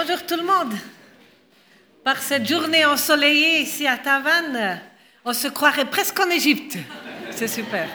Bonjour 0.00 0.24
tout 0.26 0.36
le 0.36 0.44
monde. 0.44 0.74
Par 2.04 2.22
cette 2.22 2.46
journée 2.46 2.84
ensoleillée 2.84 3.62
ici 3.62 3.84
à 3.84 3.98
Tavannes, 3.98 4.80
on 5.24 5.32
se 5.32 5.48
croirait 5.48 5.86
presque 5.86 6.20
en 6.20 6.30
Égypte. 6.30 6.78
C'est 7.32 7.48
super. 7.48 7.88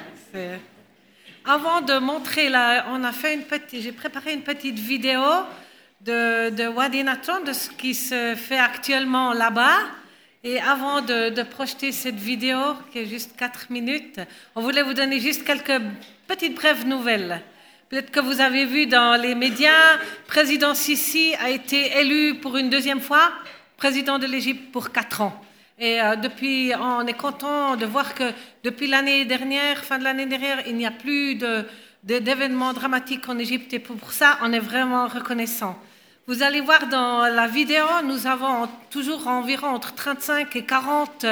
Avant 1.45 1.79
de 1.79 1.97
montrer, 1.99 2.49
la, 2.49 2.87
on 2.89 3.05
a 3.05 3.13
fait 3.13 3.35
une 3.35 3.43
petite, 3.43 3.81
j'ai 3.81 3.93
préparé 3.93 4.33
une 4.33 4.41
petite 4.41 4.77
vidéo 4.77 5.21
de, 6.01 6.49
de 6.49 6.67
Wadi 6.67 7.05
Natron, 7.05 7.39
de 7.45 7.53
ce 7.53 7.69
qui 7.69 7.93
se 7.93 8.35
fait 8.35 8.59
actuellement 8.59 9.31
là-bas. 9.31 9.77
Et 10.43 10.59
avant 10.59 10.99
de, 10.99 11.29
de, 11.29 11.43
projeter 11.43 11.93
cette 11.93 12.19
vidéo, 12.19 12.59
qui 12.91 12.99
est 12.99 13.05
juste 13.05 13.37
4 13.37 13.67
minutes, 13.69 14.19
on 14.55 14.61
voulait 14.61 14.83
vous 14.83 14.93
donner 14.93 15.21
juste 15.21 15.45
quelques 15.45 15.81
petites 16.27 16.55
brèves 16.55 16.85
nouvelles. 16.85 17.41
Peut-être 17.93 18.09
que 18.09 18.21
vous 18.21 18.41
avez 18.41 18.65
vu 18.65 18.87
dans 18.87 19.21
les 19.21 19.35
médias, 19.35 19.99
président 20.25 20.73
Sisi 20.73 21.35
a 21.35 21.51
été 21.51 21.99
élu 21.99 22.33
pour 22.33 22.57
une 22.57 22.67
deuxième 22.67 22.99
fois 22.99 23.31
président 23.77 24.17
de 24.17 24.25
l'Égypte 24.25 24.71
pour 24.71 24.91
quatre 24.91 25.21
ans. 25.21 25.39
Et 25.77 26.01
euh, 26.01 26.15
depuis, 26.15 26.71
on 26.75 27.05
est 27.05 27.13
content 27.13 27.75
de 27.75 27.85
voir 27.85 28.15
que 28.15 28.23
depuis 28.63 28.87
l'année 28.87 29.25
dernière, 29.25 29.85
fin 29.85 29.99
de 29.99 30.03
l'année 30.03 30.25
dernière, 30.25 30.63
il 30.65 30.75
n'y 30.75 30.87
a 30.87 30.89
plus 30.89 31.37
d'événements 32.03 32.73
dramatiques 32.73 33.29
en 33.29 33.37
Égypte. 33.37 33.71
Et 33.75 33.79
pour 33.79 34.11
ça, 34.11 34.39
on 34.41 34.51
est 34.53 34.59
vraiment 34.59 35.07
reconnaissant. 35.07 35.77
Vous 36.25 36.41
allez 36.41 36.61
voir 36.61 36.87
dans 36.87 37.27
la 37.27 37.45
vidéo, 37.45 37.85
nous 38.05 38.25
avons 38.25 38.69
toujours 38.89 39.27
environ 39.27 39.67
entre 39.67 39.93
35 39.93 40.55
et 40.55 40.65
40 40.65 41.27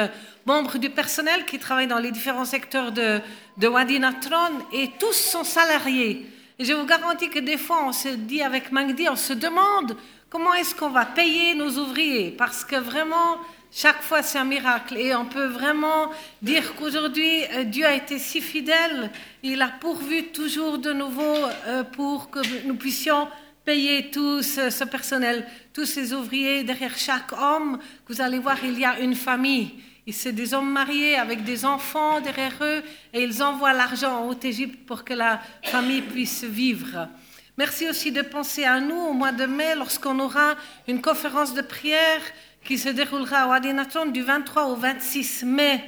membres 0.46 0.78
du 0.78 0.90
personnel 0.90 1.44
qui 1.44 1.58
travaillent 1.58 1.88
dans 1.88 1.98
les 1.98 2.12
différents 2.12 2.44
secteurs 2.44 2.92
de, 2.92 3.18
de 3.56 3.66
Wadi 3.66 3.98
Natron 3.98 4.60
et 4.72 4.90
tous 5.00 5.16
sont 5.16 5.42
salariés. 5.42 6.24
Et 6.62 6.64
je 6.64 6.74
vous 6.74 6.86
garantis 6.86 7.28
que 7.28 7.40
des 7.40 7.58
fois, 7.58 7.82
on 7.88 7.92
se 7.92 8.06
dit 8.06 8.40
avec 8.40 8.70
Mangdi, 8.70 9.08
on 9.08 9.16
se 9.16 9.32
demande 9.32 9.96
comment 10.30 10.54
est-ce 10.54 10.76
qu'on 10.76 10.90
va 10.90 11.04
payer 11.04 11.56
nos 11.56 11.76
ouvriers, 11.76 12.30
parce 12.30 12.64
que 12.64 12.76
vraiment, 12.76 13.38
chaque 13.72 14.00
fois, 14.00 14.22
c'est 14.22 14.38
un 14.38 14.44
miracle. 14.44 14.96
Et 14.96 15.12
on 15.12 15.24
peut 15.24 15.46
vraiment 15.46 16.12
dire 16.40 16.76
qu'aujourd'hui, 16.76 17.42
euh, 17.52 17.64
Dieu 17.64 17.84
a 17.84 17.94
été 17.94 18.16
si 18.20 18.40
fidèle, 18.40 19.10
il 19.42 19.60
a 19.60 19.70
pourvu 19.80 20.28
toujours 20.28 20.78
de 20.78 20.92
nouveau 20.92 21.34
euh, 21.66 21.82
pour 21.82 22.30
que 22.30 22.38
nous 22.64 22.76
puissions 22.76 23.26
payer 23.64 24.12
tout 24.12 24.40
ce, 24.42 24.84
personnel, 24.84 25.44
tous 25.74 25.86
ces 25.86 26.12
ouvriers. 26.12 26.62
Derrière 26.62 26.96
chaque 26.96 27.32
homme, 27.32 27.80
vous 28.08 28.20
allez 28.20 28.38
voir, 28.38 28.58
il 28.62 28.78
y 28.78 28.84
a 28.84 29.00
une 29.00 29.16
famille. 29.16 29.72
Et 30.06 30.12
c'est 30.12 30.32
des 30.32 30.52
hommes 30.52 30.72
mariés 30.72 31.14
avec 31.14 31.44
des 31.44 31.64
enfants 31.64 32.20
derrière 32.20 32.56
eux 32.60 32.82
et 33.14 33.22
ils 33.22 33.40
envoient 33.40 33.72
l'argent 33.72 34.24
en 34.24 34.28
Haute-Égypte 34.28 34.84
pour 34.84 35.04
que 35.04 35.14
la 35.14 35.40
famille 35.62 36.02
puisse 36.02 36.42
vivre. 36.42 37.08
Merci 37.56 37.88
aussi 37.88 38.10
de 38.10 38.22
penser 38.22 38.64
à 38.64 38.80
nous 38.80 38.96
au 38.96 39.12
mois 39.12 39.30
de 39.30 39.46
mai 39.46 39.76
lorsqu'on 39.76 40.18
aura 40.18 40.56
une 40.88 41.00
conférence 41.00 41.54
de 41.54 41.62
prière 41.62 42.20
qui 42.64 42.78
se 42.78 42.88
déroulera 42.88 43.42
à 43.42 43.46
Wadi 43.46 43.68
du 44.12 44.22
23 44.22 44.66
au 44.66 44.74
26 44.74 45.44
mai. 45.44 45.84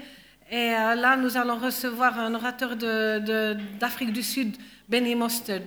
Et 0.48 0.74
euh, 0.74 0.94
là, 0.94 1.16
nous 1.16 1.36
allons 1.36 1.56
recevoir 1.56 2.18
un 2.20 2.34
orateur 2.34 2.76
d'Afrique 2.76 4.12
du 4.12 4.22
Sud, 4.22 4.56
Benny 4.88 5.16
Mostard. 5.16 5.62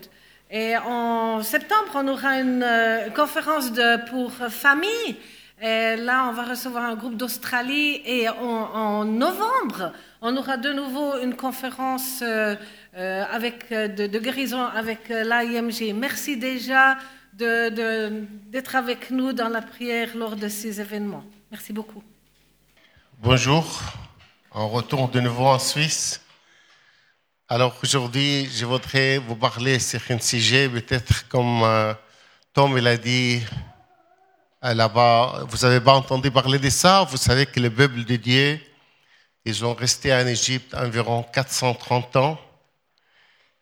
Et 0.50 0.78
en 0.78 1.44
septembre, 1.44 1.92
on 1.96 2.08
aura 2.08 2.40
une 2.40 2.64
euh, 2.64 3.10
conférence 3.10 3.72
pour 4.10 4.32
famille 4.32 5.18
et 5.60 5.96
là, 5.96 6.28
on 6.30 6.34
va 6.34 6.44
recevoir 6.44 6.84
un 6.84 6.96
groupe 6.96 7.18
d'Australie 7.18 8.02
et 8.06 8.30
en, 8.30 9.06
novembre, 9.06 9.92
on 10.22 10.38
aura 10.38 10.58
de 10.58 10.72
nouveau 10.72 11.20
une 11.20 11.36
conférence 11.36 12.22
euh, 12.22 12.56
euh, 12.96 13.26
avec, 13.32 13.72
euh, 13.72 13.88
de, 13.88 14.20
guérison 14.20 14.64
avec 14.64 15.10
l'AIMG. 15.10 15.96
Merci 15.96 16.38
déjà 16.38 16.98
d'être 17.34 18.76
avec 18.76 19.10
nous 19.10 19.34
dans 19.34 19.50
la 19.50 19.62
prière 19.62 20.16
lors 20.16 20.36
de 20.36 20.48
ces 20.48 20.80
événements. 20.80 21.24
Merci 21.50 21.74
beaucoup. 21.74 22.04
Bonjour, 23.20 23.82
on 24.52 24.68
retourne 24.70 25.10
de 25.10 25.20
nouveau 25.20 25.46
en 25.46 25.60
Suisse. 25.60 26.22
Alors 27.48 27.76
aujourd'hui, 27.82 28.48
je 28.54 28.66
voudrais 28.66 29.18
vous 29.18 29.36
parler 29.36 29.80
sur 29.80 30.02
un 30.10 30.20
sujet, 30.20 30.70
peut-être 30.70 31.28
comme 31.28 31.64
Tom 32.54 32.76
il 32.76 32.88
a 32.88 32.98
dit, 32.98 33.40
euh, 33.46 33.77
là-bas, 34.62 35.46
vous 35.48 35.58
n'avez 35.58 35.80
pas 35.80 35.94
entendu 35.94 36.32
parler 36.32 36.60
de 36.60 36.70
ça? 36.70 37.04
Vous 37.04 37.18
savez 37.18 37.46
que 37.46 37.60
le 37.60 37.70
peuple 37.70 38.04
de 38.04 38.16
Dieu, 38.16 38.60
ils 39.46 39.64
ont 39.64 39.74
resté 39.74 40.14
en 40.14 40.26
Égypte 40.28 40.74
environ 40.74 41.24
430 41.24 42.16
ans, 42.18 42.40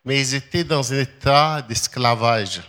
mais 0.03 0.22
ils 0.22 0.35
étaient 0.35 0.63
dans 0.63 0.94
un 0.94 1.00
état 1.00 1.61
d'esclavage. 1.61 2.61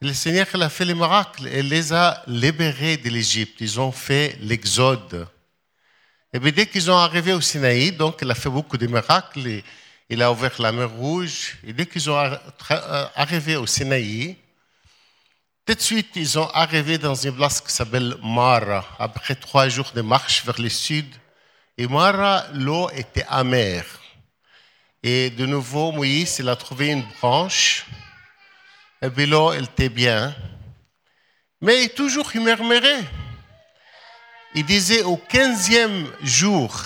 Le 0.00 0.12
Seigneur 0.12 0.46
a 0.60 0.68
fait 0.68 0.84
les 0.84 0.94
miracles 0.94 1.46
et 1.46 1.62
les 1.62 1.92
a 1.92 2.22
libérés 2.26 2.96
de 2.96 3.08
l'Égypte. 3.08 3.60
Ils 3.60 3.80
ont 3.80 3.92
fait 3.92 4.36
l'exode. 4.40 5.26
Et 6.32 6.38
bien, 6.38 6.52
dès 6.52 6.66
qu'ils 6.66 6.90
ont 6.90 6.96
arrivé 6.96 7.32
au 7.32 7.40
Sinaï, 7.40 7.92
donc 7.92 8.18
il 8.20 8.30
a 8.30 8.34
fait 8.34 8.50
beaucoup 8.50 8.76
de 8.76 8.86
miracles. 8.86 9.62
Il 10.10 10.22
a 10.22 10.30
ouvert 10.30 10.60
la 10.60 10.72
mer 10.72 10.90
Rouge. 10.90 11.56
Et 11.64 11.72
dès 11.72 11.86
qu'ils 11.86 12.10
ont 12.10 12.18
euh, 12.18 13.06
arrivé 13.14 13.56
au 13.56 13.66
Sinaï, 13.66 14.36
tout 15.66 15.74
de 15.74 15.80
suite, 15.80 16.10
ils 16.16 16.28
sont 16.28 16.50
arrivés 16.52 16.98
dans 16.98 17.14
une 17.14 17.34
place 17.34 17.60
qui 17.60 17.72
s'appelle 17.72 18.16
Mara, 18.22 18.84
après 18.98 19.34
trois 19.34 19.68
jours 19.68 19.92
de 19.94 20.02
marche 20.02 20.44
vers 20.44 20.60
le 20.60 20.68
sud. 20.68 21.06
Et 21.78 21.86
Mara, 21.86 22.44
l'eau 22.52 22.90
était 22.90 23.24
amère. 23.28 23.86
Et 25.02 25.30
de 25.30 25.46
nouveau, 25.46 25.90
Moïse, 25.92 26.36
il 26.38 26.48
a 26.48 26.56
trouvé 26.56 26.88
une 26.88 27.04
branche. 27.18 27.86
Et 29.00 29.08
puis 29.08 29.26
l'eau, 29.26 29.52
elle 29.52 29.64
était 29.64 29.88
bien. 29.88 30.34
Mais 31.60 31.88
toujours, 31.88 32.30
il 32.34 32.42
murmurait. 32.42 33.04
Il 34.54 34.66
disait 34.66 35.02
au 35.02 35.16
quinzième 35.16 36.10
jour, 36.22 36.76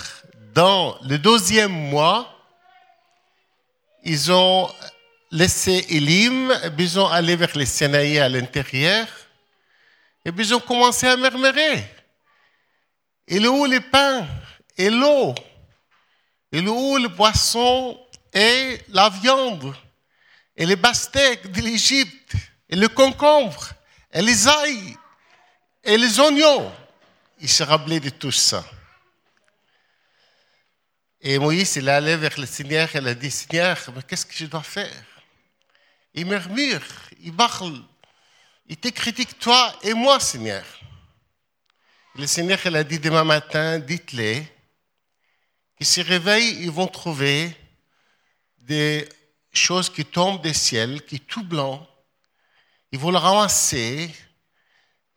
dans 0.53 0.97
le 1.03 1.17
deuxième 1.17 1.71
mois, 1.71 2.33
ils 4.03 4.31
ont 4.31 4.69
laissé 5.31 5.85
Elim, 5.89 6.53
ils 6.77 6.99
ont 6.99 7.07
allé 7.07 7.35
vers 7.35 7.55
les 7.55 7.65
Sinaï 7.65 8.19
à 8.19 8.29
l'intérieur, 8.29 9.07
et 10.25 10.31
ils 10.35 10.53
ont 10.53 10.59
commencé 10.59 11.07
à 11.07 11.15
murmurer. 11.15 11.85
Et 13.27 13.39
le 13.39 13.49
où 13.49 13.65
le 13.65 13.79
pain 13.79 14.27
et 14.77 14.89
l'eau, 14.89 15.35
et 16.51 16.61
le 16.61 16.71
où 16.71 16.97
le 16.97 17.09
poisson 17.09 17.99
et 18.33 18.81
la 18.89 19.09
viande, 19.09 19.75
et 20.55 20.65
les 20.65 20.77
pastèques 20.77 21.51
de 21.51 21.61
l'Égypte, 21.61 22.33
et 22.67 22.75
le 22.75 22.87
concombre, 22.87 23.69
et 24.11 24.21
les 24.21 24.47
ails, 24.47 24.97
et 25.83 25.97
les 25.97 26.19
oignons. 26.19 26.71
Il 27.39 27.49
se 27.49 27.63
rappelait 27.63 27.99
de 27.99 28.09
tout 28.09 28.31
ça. 28.31 28.65
Et 31.21 31.37
Moïse, 31.37 31.75
il 31.75 31.87
est 31.87 31.91
allé 31.91 32.15
vers 32.15 32.37
le 32.37 32.45
Seigneur, 32.45 32.89
il 32.93 33.07
a 33.07 33.13
dit, 33.13 33.31
Seigneur, 33.31 33.77
mais 33.95 34.01
qu'est-ce 34.03 34.25
que 34.25 34.33
je 34.33 34.45
dois 34.45 34.63
faire? 34.63 35.18
Il 36.13 36.25
murmure, 36.25 36.81
il 37.21 37.33
parle, 37.33 37.81
il 38.67 38.77
te 38.77 38.89
critique 38.89 39.39
toi 39.39 39.73
et 39.83 39.93
moi, 39.93 40.19
Seigneur. 40.19 40.65
Le 42.15 42.27
Seigneur, 42.27 42.59
il 42.65 42.75
a 42.75 42.83
dit 42.83 42.99
demain 42.99 43.23
matin, 43.23 43.79
dites-les 43.79 44.45
qu'ils 45.77 45.87
se 45.87 46.01
réveillent, 46.01 46.63
ils 46.63 46.71
vont 46.71 46.87
trouver 46.87 47.55
des 48.57 49.07
choses 49.53 49.89
qui 49.89 50.05
tombent 50.05 50.41
du 50.41 50.53
ciel, 50.53 51.03
qui 51.05 51.19
tout 51.19 51.43
blanc. 51.43 51.87
Ils 52.91 52.99
vont 52.99 53.11
le 53.11 53.17
ramasser. 53.17 54.13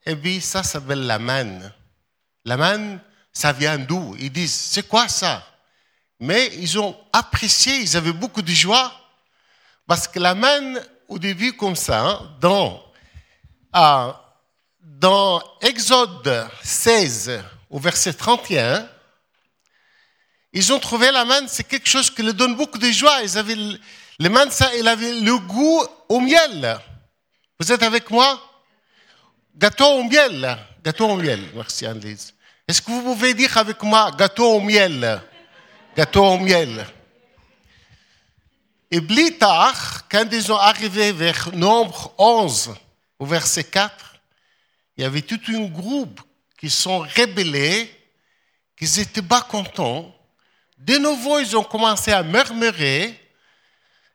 Et 0.07 0.15
puis, 0.15 0.41
ça 0.41 0.63
s'appelle 0.63 1.07
la 1.07 1.19
manne. 1.19 1.73
La 2.45 2.57
manne, 2.57 3.01
ça 3.33 3.53
vient 3.53 3.79
d'où? 3.79 4.17
Ils 4.19 4.31
disent, 4.31 4.55
c'est 4.55 4.87
quoi 4.87 5.09
ça? 5.09 5.47
Mais 6.21 6.55
ils 6.55 6.79
ont 6.79 6.97
apprécié, 7.13 7.81
ils 7.81 7.97
avaient 7.97 8.13
beaucoup 8.13 8.43
de 8.43 8.53
joie 8.53 9.02
parce 9.93 10.09
que 10.09 10.19
la 10.19 10.35
main, 10.35 10.81
au 11.07 11.19
début, 11.19 11.53
comme 11.53 11.77
ça, 11.77 12.01
hein, 12.01 12.35
dans, 14.81 15.43
Exode 15.61 16.49
16, 16.62 17.43
au 17.69 17.79
verset 17.79 18.15
31, 18.15 18.89
ils 20.55 20.73
ont 20.73 20.79
trouvé 20.79 21.11
la 21.11 21.27
manne, 21.27 21.47
c'est 21.47 21.65
quelque 21.65 21.91
chose 21.91 22.09
qui 22.09 22.23
leur 22.23 22.33
donne 22.33 22.56
beaucoup 22.56 22.79
de 22.79 22.91
joie. 22.91 23.21
Ils 23.23 23.37
avaient, 23.37 23.55
les 24.19 24.29
mannes, 24.31 24.50
ça, 24.50 24.75
il 24.77 24.89
avait 24.89 25.21
le 25.21 25.37
goût 25.37 25.85
au 26.09 26.21
miel. 26.21 26.79
Vous 27.61 27.71
êtes 27.71 27.83
avec 27.83 28.11
moi? 28.11 28.41
Gâteau 29.55 29.88
au 29.88 30.05
miel. 30.05 30.56
Gâteau 30.83 31.11
au 31.11 31.17
miel. 31.17 31.50
Merci, 31.55 31.85
Annelise. 31.85 32.33
Est-ce 32.67 32.81
que 32.81 32.91
vous 32.91 33.03
pouvez 33.03 33.35
dire 33.35 33.59
avec 33.59 33.83
moi 33.83 34.11
gâteau 34.11 34.55
au 34.55 34.61
miel? 34.62 35.21
Gâteau 35.95 36.25
au 36.25 36.38
miel. 36.38 36.87
Et 38.94 39.00
plus 39.00 39.39
tard, 39.39 40.06
quand 40.11 40.27
ils 40.31 40.43
sont 40.43 40.59
arrivés 40.59 41.12
vers 41.12 41.49
Nombre 41.55 42.12
11, 42.19 42.75
au 43.19 43.25
verset 43.25 43.65
4, 43.65 44.17
il 44.99 45.03
y 45.03 45.06
avait 45.06 45.23
tout 45.23 45.41
un 45.49 45.62
groupe 45.62 46.21
qui 46.59 46.69
sont 46.69 46.99
rébellés, 46.99 47.91
qui 48.77 48.85
n'étaient 48.99 49.23
pas 49.23 49.41
contents. 49.41 50.15
De 50.77 50.99
nouveau, 50.99 51.39
ils 51.39 51.56
ont 51.56 51.65
commencé 51.65 52.12
à 52.12 52.23
murmurer. 52.23 53.19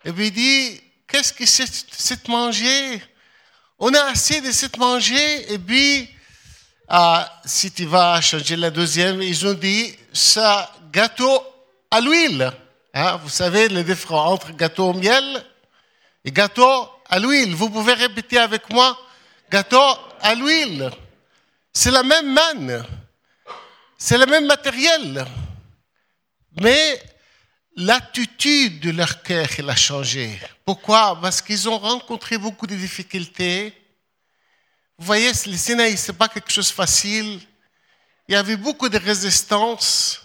Et 0.06 0.13
puis, 0.13 0.27
il 0.27 0.31
dit, 0.31 0.81
qu'est-ce 1.07 1.33
que 1.33 1.47
c'est 1.47 2.27
manger 2.27 3.01
On 3.80 3.91
a 3.95 4.12
assez 4.12 4.41
de 4.41 4.51
cette 4.51 4.77
manger 4.77 5.53
et 5.53 5.57
puis, 5.57 6.07
ah, 6.88 7.41
si 7.45 7.71
tu 7.71 7.85
vas 7.85 8.21
changer 8.21 8.56
la 8.56 8.69
deuxième, 8.69 9.23
ils 9.23 9.47
ont 9.47 9.56
dit 9.56 9.95
ça 10.13 10.71
gâteau 10.91 11.41
à 11.89 12.00
l'huile. 12.00 12.53
Hein, 12.99 13.17
vous 13.17 13.29
savez 13.29 13.69
le 13.69 13.83
différence 13.83 14.31
entre 14.31 14.51
gâteau 14.53 14.89
au 14.89 14.94
miel 14.94 15.45
et 16.25 16.31
gâteau 16.31 16.89
à 17.07 17.19
l'huile. 17.19 17.53
Vous 17.53 17.69
pouvez 17.69 17.94
répéter 17.94 18.39
avec 18.39 18.71
moi 18.71 18.97
gâteau 19.51 19.83
à 20.19 20.33
l'huile. 20.33 20.89
C'est 21.71 21.91
la 21.91 22.01
même 22.01 22.33
manne, 22.33 22.83
c'est 23.99 24.17
le 24.17 24.25
même 24.25 24.47
matériel, 24.47 25.27
mais 26.59 26.99
l'attitude 27.75 28.79
de 28.79 28.89
leur 28.89 29.21
cœur 29.21 29.47
a 29.67 29.75
changé. 29.75 30.41
Pourquoi? 30.65 31.19
Parce 31.21 31.44
qu'ils 31.44 31.69
ont 31.69 31.77
rencontré 31.77 32.39
beaucoup 32.39 32.65
de 32.65 32.75
difficultés. 32.75 33.79
Vous 34.97 35.05
voyez, 35.05 35.27
le 35.45 35.55
Sinaï, 35.55 35.95
ce 35.97 36.11
n'est 36.11 36.17
pas 36.17 36.29
quelque 36.29 36.51
chose 36.51 36.69
de 36.69 36.73
facile. 36.73 37.41
Il 38.27 38.33
y 38.33 38.35
avait 38.35 38.57
beaucoup 38.57 38.89
de 38.89 38.97
résistance. 38.97 40.23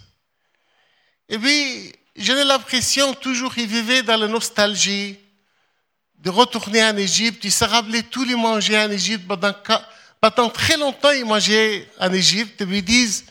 Et 1.28 1.38
puis, 1.38 1.92
j'ai 2.14 2.44
l'impression 2.44 3.14
toujours 3.14 3.54
qu'ils 3.54 3.66
vivaient 3.66 4.02
dans 4.02 4.16
la 4.16 4.28
nostalgie 4.28 5.18
de 6.18 6.30
retourner 6.30 6.84
en 6.84 6.96
Égypte. 6.96 7.44
Ils 7.44 7.52
se 7.52 7.64
rappelaient 7.64 8.02
tous 8.02 8.24
les 8.24 8.36
manger 8.36 8.78
en 8.78 8.90
Égypte. 8.90 9.26
Pendant, 9.26 10.48
très 10.50 10.76
longtemps, 10.76 11.10
ils 11.10 11.24
mangeaient 11.24 11.88
en 11.98 12.12
Égypte. 12.12 12.60
Et 12.60 12.64
ils 12.64 12.84
disent, 12.84 13.24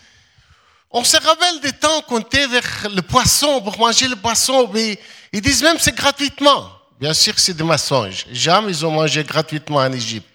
on 0.89 1.03
se 1.03 1.17
rappelle 1.17 1.59
des 1.61 1.71
temps 1.71 2.01
qu'on 2.01 2.19
était 2.19 2.47
vers 2.47 2.89
le 2.93 3.01
poisson 3.01 3.61
pour 3.61 3.77
manger 3.77 4.07
le 4.07 4.15
poisson. 4.15 4.69
Mais 4.73 4.99
ils 5.31 5.41
disent 5.41 5.63
même 5.63 5.77
c'est 5.79 5.95
gratuitement. 5.95 6.69
Bien 6.99 7.13
sûr, 7.13 7.37
c'est 7.37 7.53
des 7.53 7.63
mensonges. 7.63 8.25
Jamais 8.31 8.69
ils 8.69 8.85
ont 8.85 8.91
mangé 8.91 9.23
gratuitement 9.23 9.77
en 9.77 9.91
Égypte. 9.93 10.27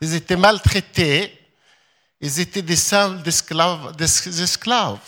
Ils 0.00 0.14
étaient 0.14 0.36
maltraités. 0.36 1.34
Ils 2.20 2.40
étaient 2.40 2.62
des 2.62 2.76
simples 2.76 3.22
d'esclaves. 3.22 3.94
Des 3.96 4.42
esclaves. 4.42 4.98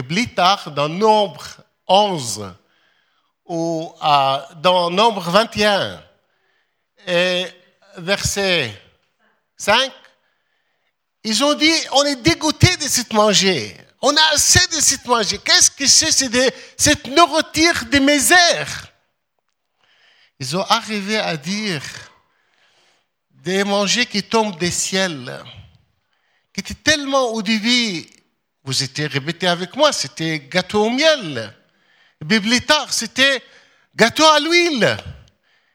Et 0.00 0.02
plus 0.02 0.26
dans 0.74 0.88
Nombre 0.88 1.44
11, 1.86 2.54
ou 3.44 3.92
dans 4.62 4.88
Nombre 4.88 5.28
21, 5.30 6.02
et 7.06 7.44
verset 7.98 8.82
5, 9.58 9.92
ils 11.22 11.44
ont 11.44 11.52
dit, 11.52 11.74
on 11.92 12.02
est 12.04 12.16
dégoûté 12.16 12.74
de 12.78 12.84
cette 12.84 13.12
manger. 13.12 13.76
On 14.00 14.16
a 14.16 14.22
assez 14.32 14.66
de 14.68 14.80
cette 14.80 15.04
manger. 15.04 15.36
Qu'est-ce 15.36 15.70
que 15.70 15.86
c'est? 15.86 16.10
C'est 16.10 16.54
cette 16.78 17.06
nourriture 17.08 17.84
de 17.92 17.98
misère. 17.98 18.86
Ils 20.38 20.56
ont 20.56 20.64
arrivé 20.64 21.18
à 21.18 21.36
dire 21.36 21.82
des 23.32 23.64
manger 23.64 24.06
qui 24.06 24.22
tombent 24.22 24.58
des 24.58 24.70
ciels, 24.70 25.44
qui 26.54 26.60
étaient 26.60 26.72
tellement 26.72 27.34
au 27.34 27.42
début 27.42 28.06
vous 28.70 28.84
étiez 28.84 29.08
répété 29.08 29.48
avec 29.48 29.74
moi, 29.74 29.92
c'était 29.92 30.46
gâteau 30.48 30.84
au 30.84 30.90
miel. 30.90 31.52
Et 32.20 32.24
plus 32.24 32.60
tard, 32.60 32.92
c'était 32.92 33.42
gâteau 33.96 34.24
à 34.24 34.38
l'huile. 34.38 34.96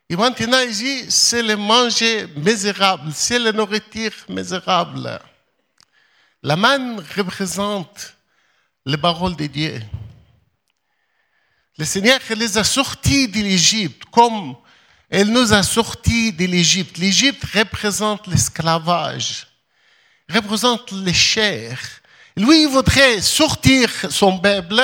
Et 0.10 0.16
maintenant, 0.16 0.62
il 0.62 0.72
dit, 0.72 1.12
c'est 1.12 1.42
le 1.42 1.58
manger 1.58 2.26
misérable, 2.38 3.12
c'est 3.14 3.38
la 3.38 3.52
nourriture 3.52 4.14
misérable. 4.30 5.20
La 6.42 6.56
manne 6.56 7.04
représente 7.18 8.16
les 8.86 8.96
paroles 8.96 9.36
de 9.36 9.48
Dieu. 9.48 9.82
Le 11.78 11.84
Seigneur 11.84 12.22
les 12.30 12.58
a 12.58 12.64
sortis 12.64 13.28
de 13.28 13.42
l'Égypte 13.42 14.06
comme 14.10 14.56
elle 15.10 15.34
nous 15.34 15.52
a 15.52 15.64
sortis 15.64 16.32
de 16.32 16.46
l'Égypte. 16.46 16.98
L'Égypte 16.98 17.44
représente 17.54 18.26
l'esclavage, 18.28 19.48
représente 20.30 20.94
les 20.94 21.14
chairs, 21.14 22.02
lui, 22.36 22.66
voudrait 22.66 23.22
sortir 23.22 23.90
son 24.10 24.38
peuple 24.40 24.82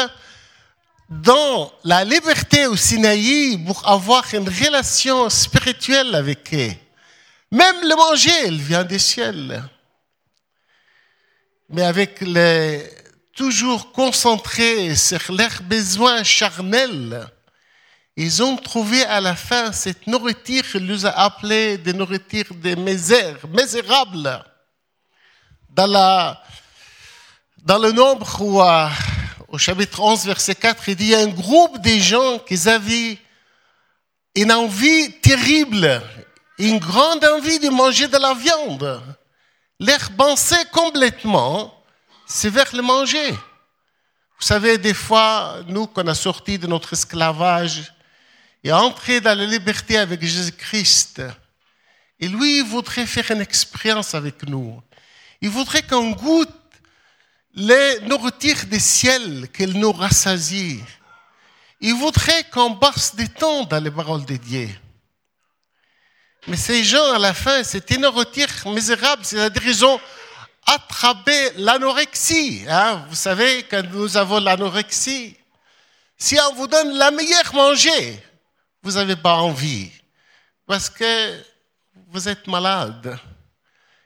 dans 1.09 1.71
la 1.83 2.05
liberté 2.05 2.67
au 2.67 2.77
Sinaï 2.77 3.57
pour 3.65 3.85
avoir 3.87 4.23
une 4.33 4.47
relation 4.47 5.29
spirituelle 5.29 6.15
avec 6.15 6.53
eux. 6.53 6.71
Même 7.51 7.81
le 7.83 7.95
manger, 7.95 8.47
il 8.47 8.61
vient 8.61 8.85
du 8.85 8.97
ciel. 8.97 9.61
Mais 11.67 11.83
avec 11.83 12.21
les, 12.21 12.89
toujours 13.35 13.91
concentrés 13.91 14.95
sur 14.95 15.19
leurs 15.33 15.61
besoins 15.63 16.23
charnels, 16.23 17.27
ils 18.15 18.41
ont 18.41 18.55
trouvé 18.55 19.03
à 19.05 19.19
la 19.19 19.35
fin 19.35 19.73
cette 19.73 20.07
nourriture 20.07 20.63
qu'il 20.63 20.85
nous 20.85 21.05
a 21.05 21.09
appelée 21.09 21.77
de 21.77 21.91
nourriture 21.91 22.53
de 22.55 22.75
misère, 22.75 23.37
misérable. 23.47 24.45
Dans 25.69 25.87
la 25.87 26.41
dans 27.63 27.77
le 27.77 27.91
nombre 27.91 28.41
où, 28.41 28.61
euh, 28.61 28.87
au 29.47 29.57
chapitre 29.57 29.99
11, 29.99 30.25
verset 30.25 30.55
4, 30.55 30.89
il 30.89 30.95
dit, 30.95 31.03
il 31.05 31.09
y 31.09 31.15
a 31.15 31.19
un 31.19 31.27
groupe 31.27 31.79
de 31.79 31.97
gens 31.99 32.39
qui 32.39 32.67
avaient 32.67 33.17
une 34.35 34.51
envie 34.51 35.11
terrible, 35.19 36.01
une 36.57 36.79
grande 36.79 37.23
envie 37.23 37.59
de 37.59 37.69
manger 37.69 38.07
de 38.07 38.17
la 38.17 38.33
viande. 38.33 39.01
Leur 39.79 40.11
pensée 40.17 40.63
complètement, 40.71 41.83
c'est 42.25 42.49
vers 42.49 42.75
le 42.75 42.81
manger. 42.81 43.31
Vous 43.31 44.47
savez, 44.47 44.77
des 44.77 44.95
fois, 44.95 45.57
nous, 45.67 45.85
qu'on 45.85 46.07
a 46.07 46.15
sorti 46.15 46.57
de 46.57 46.65
notre 46.65 46.93
esclavage 46.93 47.93
et 48.63 48.71
entré 48.71 49.21
dans 49.21 49.37
la 49.37 49.45
liberté 49.45 49.97
avec 49.97 50.23
Jésus-Christ, 50.23 51.21
et 52.19 52.27
lui, 52.27 52.59
il 52.59 52.63
voudrait 52.63 53.07
faire 53.07 53.29
une 53.31 53.41
expérience 53.41 54.13
avec 54.13 54.47
nous. 54.47 54.81
Il 55.41 55.49
voudrait 55.49 55.81
qu'on 55.81 56.11
goûte 56.11 56.60
les 57.53 57.99
nourritures 58.01 58.65
des 58.67 58.79
ciels 58.79 59.49
qu'elle 59.51 59.73
nous 59.73 59.91
rassasie. 59.91 60.81
Il 61.79 61.95
voudrait 61.95 62.43
qu'on 62.45 62.75
passe 62.75 63.15
du 63.15 63.27
temps 63.27 63.63
dans 63.63 63.83
les 63.83 63.91
paroles 63.91 64.25
de 64.25 64.37
Dieu. 64.37 64.69
Mais 66.47 66.57
ces 66.57 66.83
gens, 66.83 67.13
à 67.13 67.19
la 67.19 67.33
fin, 67.33 67.63
c'était 67.63 67.95
une 67.95 68.01
nourriture 68.01 68.49
misérable, 68.65 69.23
c'est-à-dire 69.23 69.61
qu'ils 69.61 69.85
ont 69.85 69.99
attrapé 70.65 71.51
l'anorexie. 71.57 72.63
Hein. 72.67 73.05
Vous 73.09 73.15
savez, 73.15 73.63
quand 73.63 73.83
nous 73.91 74.17
avons 74.17 74.39
l'anorexie, 74.39 75.35
si 76.17 76.37
on 76.39 76.53
vous 76.53 76.67
donne 76.67 76.93
la 76.93 77.11
meilleure 77.11 77.53
manger, 77.53 78.23
vous 78.83 78.91
n'avez 78.91 79.15
pas 79.15 79.35
envie, 79.35 79.91
parce 80.65 80.89
que 80.89 81.43
vous 82.09 82.27
êtes 82.27 82.47
malade. 82.47 83.17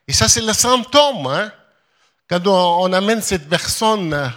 Et 0.08 0.14
ça, 0.14 0.28
c'est 0.28 0.42
le 0.42 0.54
symptôme. 0.54 1.28
Hein. 1.28 1.52
Quand 2.28 2.46
on 2.48 2.92
amène 2.92 3.22
cette 3.22 3.48
personne 3.48 4.34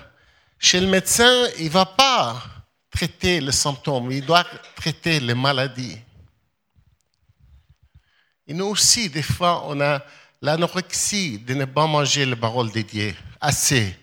chez 0.59 0.81
le 0.81 0.87
médecin, 0.87 1.47
il 1.59 1.67
ne 1.67 1.71
va 1.71 1.87
pas 1.87 2.43
traiter 2.91 3.41
le 3.41 3.53
symptôme, 3.53 4.11
il 4.13 4.25
doit 4.27 4.45
traiter 4.75 5.21
les 5.21 5.35
maladies. 5.35 5.97
Et 8.47 8.55
nous 8.55 8.67
aussi, 8.67 9.09
des 9.09 9.23
fois, 9.23 9.65
on 9.67 9.81
a 9.81 10.03
l'anorexie 10.43 11.39
de 11.39 11.55
ne 11.55 11.65
pas 11.65 11.87
manger 11.87 12.27
les 12.27 12.37
paroles 12.37 12.71
de 12.73 12.85
assez. 13.41 13.97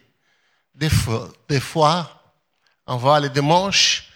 Des 0.74 0.89
fois, 0.89 1.30
des 1.48 1.60
fois 1.60 2.12
on 2.88 2.98
voit 2.98 3.20
le 3.20 3.30
dimanche, 3.30 4.10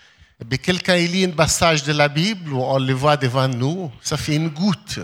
quelqu'un 0.61 0.95
lit 0.95 1.25
un 1.25 1.31
passage 1.31 1.83
de 1.83 1.91
la 1.91 2.07
Bible, 2.07 2.53
on 2.53 2.77
le 2.77 2.93
voit 2.93 3.17
devant 3.17 3.47
nous, 3.47 3.91
ça 4.01 4.15
fait 4.15 4.35
une 4.35 4.49
goutte. 4.49 4.99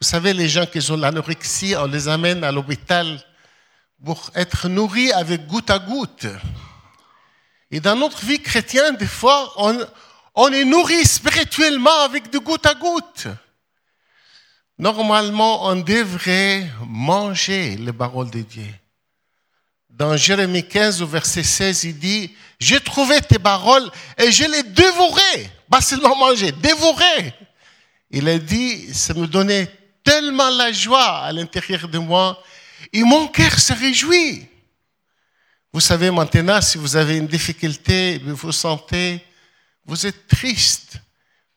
Vous 0.00 0.06
savez, 0.06 0.32
les 0.34 0.48
gens 0.48 0.66
qui 0.66 0.78
ont 0.90 0.96
l'anorexie, 0.96 1.74
on 1.76 1.86
les 1.86 2.08
amène 2.08 2.44
à 2.44 2.52
l'hôpital 2.52 3.18
pour 4.04 4.30
être 4.34 4.68
nourri 4.68 5.12
avec 5.12 5.46
goutte 5.46 5.70
à 5.70 5.78
goutte. 5.78 6.26
Et 7.70 7.80
dans 7.80 7.96
notre 7.96 8.24
vie 8.24 8.40
chrétienne, 8.40 8.96
des 8.96 9.06
fois, 9.06 9.52
on, 10.34 10.52
est 10.52 10.64
nourri 10.64 11.04
spirituellement 11.04 12.00
avec 12.04 12.30
de 12.30 12.38
goutte 12.38 12.66
à 12.66 12.74
goutte. 12.74 13.28
Normalement, 14.78 15.66
on 15.66 15.76
devrait 15.76 16.66
manger 16.86 17.76
les 17.76 17.92
paroles 17.92 18.30
de 18.30 18.40
Dieu. 18.40 18.74
Dans 19.90 20.16
Jérémie 20.16 20.66
15, 20.66 21.02
au 21.02 21.06
verset 21.06 21.42
16, 21.42 21.84
il 21.84 21.98
dit, 21.98 22.36
j'ai 22.60 22.80
trouvé 22.80 23.20
tes 23.20 23.40
paroles 23.40 23.90
et 24.16 24.30
je 24.30 24.44
les 24.44 24.62
dévoré. 24.62 25.50
Pas 25.68 25.80
seulement 25.80 26.14
manger, 26.14 26.52
dévoré. 26.52 27.34
Il 28.10 28.28
a 28.28 28.38
dit, 28.38 28.94
ça 28.94 29.12
me 29.12 29.26
donnait 29.26 29.68
tellement 30.04 30.48
la 30.50 30.70
joie 30.70 31.18
à 31.18 31.32
l'intérieur 31.32 31.88
de 31.88 31.98
moi 31.98 32.40
et 32.92 33.02
mon 33.02 33.28
cœur 33.28 33.58
se 33.58 33.72
réjouit. 33.72 34.46
Vous 35.72 35.80
savez 35.80 36.10
maintenant, 36.10 36.60
si 36.60 36.78
vous 36.78 36.96
avez 36.96 37.18
une 37.18 37.26
difficulté, 37.26 38.18
vous 38.18 38.52
sentez, 38.52 39.24
vous 39.84 40.06
êtes 40.06 40.26
triste, 40.26 40.98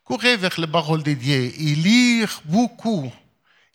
courez 0.04 0.36
vers 0.36 0.58
les 0.60 0.66
paroles 0.66 1.02
de 1.02 1.12
Dieu 1.12 1.52
et 1.56 1.74
lire 1.74 2.40
beaucoup. 2.44 3.10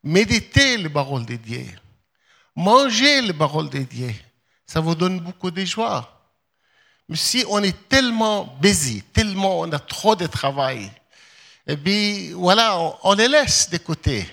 Méditez 0.04 0.78
les 0.78 0.90
paroles 0.90 1.26
de 1.26 1.36
Dieu. 1.36 1.66
Mangez 2.56 3.22
les 3.22 3.34
paroles 3.34 3.70
de 3.70 3.80
Dieu. 3.80 4.14
Ça 4.66 4.80
vous 4.80 4.96
donne 4.96 5.20
beaucoup 5.20 5.52
de 5.52 5.64
joie. 5.66 6.14
Mais 7.10 7.16
si 7.16 7.44
on 7.50 7.64
est 7.64 7.88
tellement 7.88 8.58
busy, 8.62 9.02
tellement 9.14 9.62
on 9.62 9.72
a 9.72 9.80
trop 9.80 10.16
de 10.16 10.28
travail, 10.28 10.92
et 11.66 11.76
puis 11.76 12.32
voilà, 12.32 12.78
on 13.04 13.14
les 13.14 13.28
laisse 13.28 13.70
de 13.70 13.78
côté. 13.78 14.26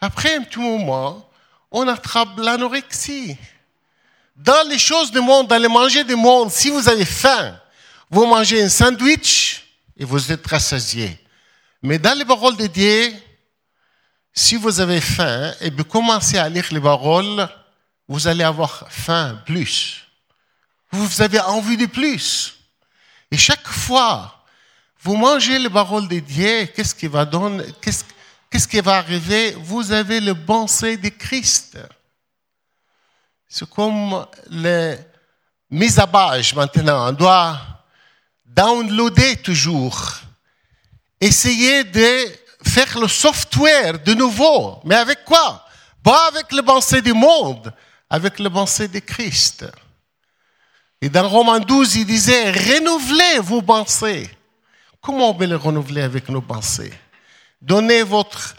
Après 0.00 0.36
un 0.36 0.42
petit 0.42 0.58
moment, 0.58 1.27
on 1.70 1.86
attrape 1.88 2.38
l'anorexie. 2.38 3.36
Dans 4.36 4.68
les 4.68 4.78
choses 4.78 5.10
du 5.10 5.20
monde, 5.20 5.48
dans 5.48 5.60
les 5.60 5.68
manger 5.68 6.04
du 6.04 6.14
monde, 6.14 6.50
si 6.50 6.70
vous 6.70 6.88
avez 6.88 7.04
faim, 7.04 7.58
vous 8.10 8.26
mangez 8.26 8.62
un 8.62 8.68
sandwich 8.68 9.64
et 9.96 10.04
vous 10.04 10.30
êtes 10.32 10.46
rassasié. 10.46 11.18
Mais 11.82 11.98
dans 11.98 12.16
les 12.16 12.24
paroles 12.24 12.56
de 12.56 12.66
Dieu, 12.66 13.12
si 14.32 14.56
vous 14.56 14.80
avez 14.80 15.00
faim 15.00 15.52
et 15.60 15.70
vous 15.70 15.84
commencez 15.84 16.38
à 16.38 16.48
lire 16.48 16.66
les 16.70 16.80
paroles, 16.80 17.48
vous 18.06 18.26
allez 18.26 18.44
avoir 18.44 18.86
faim 18.90 19.42
plus. 19.44 20.04
Vous 20.92 21.20
avez 21.20 21.40
envie 21.40 21.76
de 21.76 21.86
plus. 21.86 22.54
Et 23.30 23.36
chaque 23.36 23.66
fois, 23.66 24.44
vous 25.02 25.16
mangez 25.16 25.58
les 25.58 25.68
paroles 25.68 26.08
de 26.08 26.18
Dieu, 26.18 26.66
qu'est-ce 26.74 26.94
qui 26.94 27.06
va 27.06 27.24
donner, 27.24 27.64
qu'est-ce 28.50 28.68
qui 28.68 28.80
va 28.80 28.96
arriver? 28.96 29.52
Vous 29.52 29.92
avez 29.92 30.20
le 30.20 30.34
pensée 30.34 30.96
de 30.96 31.08
Christ. 31.08 31.78
C'est 33.48 33.68
comme 33.68 34.26
les 34.50 34.96
mise 35.70 35.98
à 35.98 36.06
page 36.06 36.54
maintenant. 36.54 37.08
On 37.08 37.12
doit 37.12 37.58
downloader 38.44 39.36
toujours. 39.36 40.20
Essayer 41.20 41.84
de 41.84 42.26
faire 42.62 42.98
le 42.98 43.08
software 43.08 43.98
de 44.02 44.14
nouveau. 44.14 44.80
Mais 44.84 44.94
avec 44.94 45.24
quoi? 45.24 45.64
Pas 46.02 46.28
avec 46.28 46.52
le 46.52 46.62
pensée 46.62 47.02
du 47.02 47.12
monde, 47.12 47.72
avec 48.08 48.38
le 48.38 48.48
pensée 48.50 48.88
de 48.88 48.98
Christ. 49.00 49.66
Et 51.00 51.08
dans 51.08 51.28
Romains 51.28 51.60
12, 51.60 51.96
il 51.96 52.06
disait, 52.06 52.50
renouvelez 52.50 53.38
vos 53.40 53.62
pensées. 53.62 54.28
Comment 55.00 55.30
on 55.30 55.34
peut 55.34 55.44
les 55.44 55.54
renouveler 55.54 56.02
avec 56.02 56.28
nos 56.28 56.40
pensées 56.40 56.92
Donnez 57.60 58.02
votre 58.02 58.54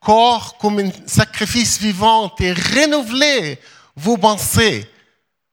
corps 0.00 0.58
comme 0.58 0.80
un 0.80 0.90
sacrifice 1.06 1.78
vivant 1.78 2.34
et 2.38 2.52
renouvelez 2.52 3.58
vos 3.96 4.16
pensées. 4.16 4.86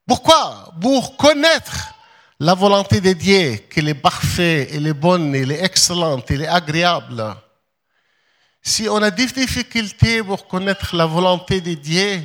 Pourquoi? 0.05 0.73
Pour 0.81 1.15
connaître 1.17 1.93
la 2.39 2.53
volonté 2.53 2.99
de 3.01 3.13
Dieu, 3.13 3.57
qu'elle 3.69 3.89
est 3.89 3.93
parfaite, 3.93 4.69
elle 4.73 4.87
est 4.87 4.93
bonne, 4.93 5.35
elle 5.35 5.51
est 5.51 5.63
excellente, 5.63 6.31
elle 6.31 6.41
est 6.41 6.47
agréable. 6.47 7.35
Si 8.61 8.87
on 8.89 9.01
a 9.01 9.11
des 9.11 9.27
difficultés 9.27 10.23
pour 10.23 10.47
connaître 10.47 10.95
la 10.95 11.05
volonté 11.05 11.61
de 11.61 11.73
Dieu, 11.73 12.21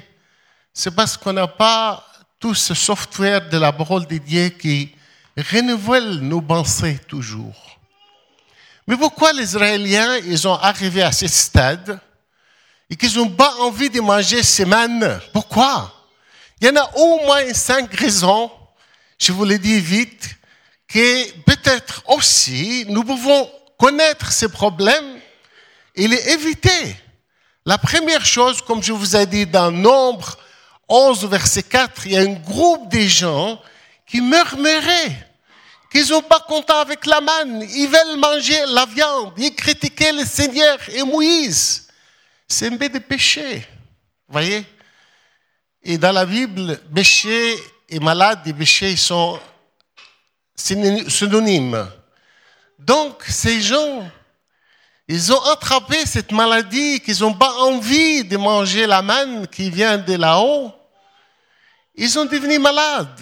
c'est 0.73 0.95
parce 0.95 1.17
qu'on 1.17 1.33
n'a 1.33 1.47
pas 1.47 2.05
tout 2.41 2.55
ce 2.55 2.75
software 2.75 3.49
de 3.49 3.59
la 3.59 3.73
parole 3.73 4.07
de 4.07 4.19
Dieu 4.19 4.49
qui 4.49 4.95
renouvelle 5.37 6.19
nos 6.21 6.41
pensées 6.41 6.99
toujours. 7.09 7.74
Mais 8.87 8.97
pourquoi 8.97 9.33
les 9.33 9.45
Israéliens, 9.45 10.19
ils 10.19 10.47
ont 10.47 10.55
arrivé 10.55 11.03
à 11.03 11.13
ce 11.13 11.27
stade 11.27 11.99
et 12.91 12.97
qu'ils 12.97 13.17
n'ont 13.17 13.31
pas 13.31 13.55
envie 13.61 13.91
de 13.91 14.01
manger 14.01 14.43
ces 14.43 14.65
mannes? 14.65 15.21
Pourquoi? 15.33 15.93
Il 16.61 16.67
y 16.67 16.71
en 16.71 16.77
a 16.77 16.91
au 16.97 17.25
moins 17.25 17.53
cinq 17.55 17.93
raisons, 17.95 18.51
je 19.19 19.33
vous 19.33 19.45
le 19.45 19.59
dis 19.59 19.81
vite, 19.81 20.37
que 20.87 21.31
peut-être 21.41 22.03
aussi 22.07 22.85
nous 22.89 23.03
pouvons 23.03 23.51
connaître 23.79 24.31
ces 24.31 24.49
problèmes 24.49 25.19
et 25.95 26.07
les 26.07 26.29
éviter. 26.31 26.97
La 27.67 27.79
première 27.79 28.27
chose, 28.27 28.61
comme 28.61 28.83
je 28.83 28.93
vous 28.93 29.17
ai 29.17 29.25
dit 29.25 29.47
dans 29.47 29.71
Nombre 29.71 30.37
11, 30.89 31.25
verset 31.27 31.63
4, 31.63 32.07
il 32.07 32.13
y 32.13 32.17
a 32.19 32.21
un 32.21 32.35
groupe 32.35 32.93
de 32.93 33.01
gens 33.01 33.61
qui 34.07 34.21
murmuraient, 34.21 35.34
qu'ils 35.95 36.07
sont 36.07 36.23
pas 36.23 36.41
contents 36.41 36.81
avec 36.81 37.07
la 37.07 37.21
manne, 37.21 37.63
ils 37.63 37.87
veulent 37.87 38.19
manger 38.19 38.61
la 38.67 38.85
viande, 38.85 39.33
ils 39.37 39.55
critiquaient 39.55 40.11
le 40.11 40.25
Seigneur 40.25 40.77
et 40.93 41.05
Moïse. 41.05 41.87
C'est 42.49 42.67
un 42.67 42.71
de 42.75 42.99
péché. 42.99 43.65
Voyez? 44.27 44.65
Et 45.85 45.97
dans 45.97 46.11
la 46.11 46.27
Bible, 46.27 46.81
péché 46.93 47.55
et 47.89 48.01
malade 48.01 48.41
et 48.45 48.53
péché 48.53 48.97
sont 48.97 49.39
synonymes. 50.57 51.89
Donc, 52.77 53.23
ces 53.29 53.61
gens, 53.61 54.11
ils 55.07 55.33
ont 55.33 55.43
attrapé 55.45 56.05
cette 56.07 56.33
maladie, 56.33 56.99
qu'ils 56.99 57.21
n'ont 57.21 57.35
pas 57.35 57.53
envie 57.61 58.25
de 58.25 58.37
manger 58.37 58.87
la 58.87 59.01
manne 59.01 59.47
qui 59.47 59.71
vient 59.71 59.99
de 59.99 60.15
là-haut. 60.15 60.73
Ils 61.95 62.11
sont 62.11 62.25
devenus 62.25 62.59
malades. 62.59 63.21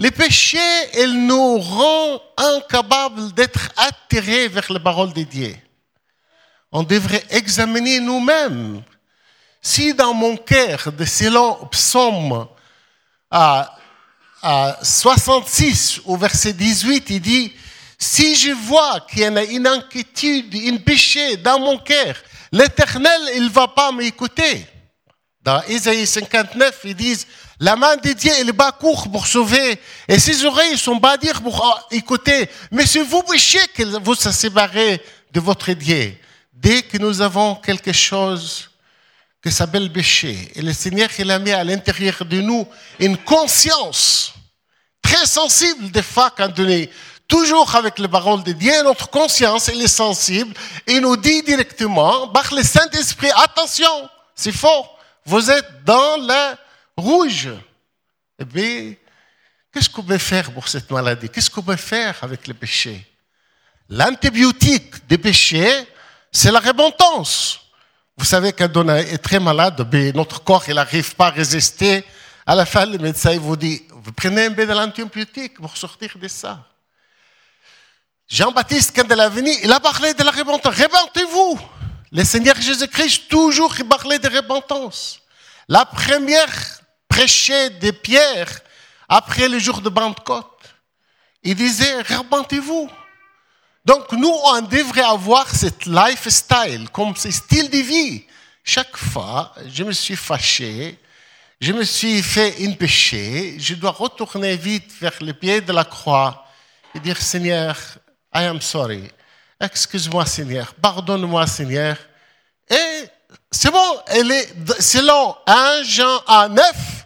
Les 0.00 0.10
péchés, 0.10 0.58
elles 0.94 1.26
nous 1.26 1.58
rendent 1.58 2.22
incapables 2.38 3.34
d'être 3.34 3.68
attirés 3.76 4.48
vers 4.48 4.72
la 4.72 4.80
parole 4.80 5.12
de 5.12 5.24
Dieu. 5.24 5.54
On 6.72 6.82
devrait 6.82 7.22
examiner 7.28 8.00
nous-mêmes. 8.00 8.82
Si 9.60 9.92
dans 9.92 10.14
mon 10.14 10.38
cœur, 10.38 10.90
de 10.90 11.04
selon 11.04 11.66
psaume 11.66 12.48
à, 13.30 13.76
à 14.40 14.78
66 14.82 16.00
au 16.06 16.16
verset 16.16 16.54
18, 16.54 17.10
il 17.10 17.20
dit, 17.20 17.52
si 17.98 18.34
je 18.36 18.52
vois 18.52 19.00
qu'il 19.00 19.18
y 19.18 19.24
a 19.26 19.44
une 19.44 19.66
inquiétude, 19.66 20.54
une 20.54 20.82
péché 20.82 21.36
dans 21.36 21.58
mon 21.58 21.76
cœur, 21.76 22.14
l'Éternel, 22.52 23.20
il 23.36 23.44
ne 23.44 23.50
va 23.50 23.68
pas 23.68 23.92
m'écouter. 23.92 24.66
Dans 25.42 25.62
Isaïe 25.68 26.06
59, 26.06 26.80
ils 26.84 26.94
disent, 26.94 27.26
la 27.60 27.76
main 27.76 27.96
de 27.96 28.12
Dieu, 28.14 28.32
elle 28.38 28.52
bat 28.52 28.72
court 28.72 29.10
pour 29.10 29.26
sauver, 29.26 29.78
et 30.08 30.18
ses 30.18 30.46
oreilles 30.46 30.78
sont 30.78 30.98
dire 31.20 31.42
pour 31.42 31.86
écouter. 31.90 32.48
Mais 32.70 32.86
c'est 32.86 33.02
vous 33.02 33.22
péchez 33.22 33.60
que 33.74 33.82
vous 33.98 34.14
se 34.14 34.32
séparez 34.32 35.00
de 35.30 35.40
votre 35.40 35.70
Dieu. 35.72 36.16
Dès 36.54 36.80
que 36.80 36.96
nous 36.96 37.20
avons 37.20 37.56
quelque 37.56 37.92
chose 37.92 38.70
que 39.42 39.50
s'appelle 39.50 39.92
péché, 39.92 40.50
et 40.54 40.62
le 40.62 40.72
Seigneur, 40.72 41.10
il 41.18 41.30
a 41.30 41.38
mis 41.38 41.50
à 41.50 41.62
l'intérieur 41.62 42.24
de 42.24 42.40
nous 42.40 42.66
une 42.98 43.18
conscience 43.18 44.32
très 45.02 45.26
sensible 45.26 45.90
des 45.90 46.02
fois 46.02 46.30
quand 46.34 46.58
on 46.58 46.68
est 46.68 46.90
toujours 47.28 47.74
avec 47.76 47.98
les 47.98 48.08
paroles 48.08 48.42
de 48.42 48.52
Dieu, 48.52 48.82
notre 48.84 49.10
conscience, 49.10 49.68
elle 49.68 49.82
est 49.82 49.86
sensible, 49.86 50.54
et 50.86 50.98
nous 50.98 51.16
dit 51.16 51.42
directement, 51.42 52.28
par 52.28 52.54
le 52.54 52.62
Saint-Esprit, 52.62 53.30
attention, 53.36 54.08
c'est 54.34 54.52
faux, 54.52 54.86
vous 55.26 55.50
êtes 55.50 55.84
dans 55.84 56.16
le 56.16 56.56
rouge. 57.00 57.48
Eh 58.38 58.44
bien, 58.44 58.94
qu'est-ce 59.72 59.90
qu'on 59.90 60.02
peut 60.02 60.18
faire 60.18 60.52
pour 60.52 60.68
cette 60.68 60.90
maladie? 60.90 61.28
Qu'est-ce 61.28 61.50
qu'on 61.50 61.62
peut 61.62 61.76
faire 61.76 62.16
avec 62.22 62.46
le 62.46 62.54
péché 62.54 63.06
L'antibiotique 63.88 65.06
des 65.08 65.18
péchés, 65.18 65.86
c'est 66.30 66.52
la 66.52 66.60
repentance. 66.60 67.60
Vous 68.16 68.24
savez, 68.24 68.54
on 68.74 68.88
est 68.90 69.18
très 69.18 69.40
malade, 69.40 69.80
ben, 69.90 70.14
notre 70.14 70.44
corps 70.44 70.64
n'arrive 70.68 71.14
pas 71.16 71.28
à 71.28 71.30
résister. 71.30 72.04
À 72.46 72.54
la 72.54 72.66
fin, 72.66 72.86
le 72.86 72.98
médecin 72.98 73.36
vous 73.38 73.56
dit, 73.56 73.82
vous 73.90 74.12
prenez 74.12 74.44
un 74.44 74.52
peu 74.52 74.66
de 74.66 74.72
l'antibiotique 74.72 75.54
pour 75.54 75.76
sortir 75.76 76.16
de 76.16 76.28
ça. 76.28 76.66
Jean-Baptiste, 78.28 78.92
quand 78.94 79.04
il 79.10 79.20
est 79.20 79.28
venu, 79.28 79.50
il 79.62 79.72
a 79.72 79.80
parlé 79.80 80.14
de 80.14 80.22
la 80.22 80.30
repentance. 80.30 80.74
Repentez-vous. 80.74 81.58
Le 82.12 82.24
Seigneur 82.24 82.56
Jésus-Christ, 82.60 83.28
toujours, 83.28 83.74
il 83.78 83.88
parlait 83.88 84.18
de 84.18 84.28
repentance. 84.28 85.20
La 85.68 85.84
première 85.84 86.79
prêchée 87.10 87.68
de 87.70 87.90
Pierre, 87.90 88.60
après 89.08 89.48
le 89.48 89.58
jour 89.58 89.82
de 89.82 89.90
Pentecôte, 89.90 90.46
il 91.42 91.56
disait, 91.56 92.00
repentez-vous. 92.02 92.88
Donc, 93.84 94.12
nous, 94.12 94.32
on 94.44 94.60
devrait 94.62 95.02
avoir 95.02 95.48
cette 95.48 95.84
lifestyle, 95.86 96.88
comme 96.90 97.16
ce 97.16 97.30
style 97.30 97.68
de 97.68 97.78
vie. 97.78 98.24
Chaque 98.62 98.96
fois, 98.96 99.52
je 99.66 99.82
me 99.82 99.92
suis 99.92 100.16
fâché, 100.16 100.98
je 101.60 101.72
me 101.72 101.82
suis 101.82 102.22
fait 102.22 102.60
une 102.60 102.76
péché, 102.76 103.56
je 103.58 103.74
dois 103.74 103.90
retourner 103.90 104.56
vite 104.56 104.92
vers 105.00 105.16
le 105.20 105.32
pied 105.32 105.60
de 105.60 105.72
la 105.72 105.84
croix 105.84 106.46
et 106.94 107.00
dire, 107.00 107.20
Seigneur, 107.20 107.76
I 108.34 108.44
am 108.44 108.60
sorry. 108.60 109.10
Excuse-moi, 109.60 110.24
Seigneur. 110.26 110.72
Pardonne-moi, 110.74 111.46
Seigneur. 111.46 111.96
Et 112.70 113.04
c'est 113.50 113.70
bon, 113.70 114.00
elle 114.06 114.30
est, 114.30 114.54
selon 114.80 115.36
1 115.46 115.82
Jean 115.82 116.22
à 116.26 116.48
9, 116.48 116.99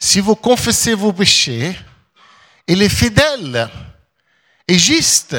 si 0.00 0.18
vous 0.18 0.34
confessez 0.34 0.94
vos 0.94 1.12
péchés, 1.12 1.78
il 2.66 2.82
est 2.82 2.88
fidèle 2.88 3.68
et 4.66 4.78
juste 4.78 5.36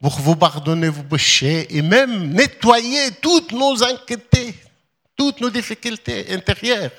pour 0.00 0.20
vous 0.20 0.36
pardonner 0.36 0.88
vos 0.88 1.02
péchés 1.02 1.66
et 1.76 1.82
même 1.82 2.30
nettoyer 2.32 3.10
toutes 3.20 3.50
nos 3.50 3.82
inquiétudes, 3.82 4.54
toutes 5.16 5.40
nos 5.40 5.50
difficultés 5.50 6.32
intérieures. 6.32 6.92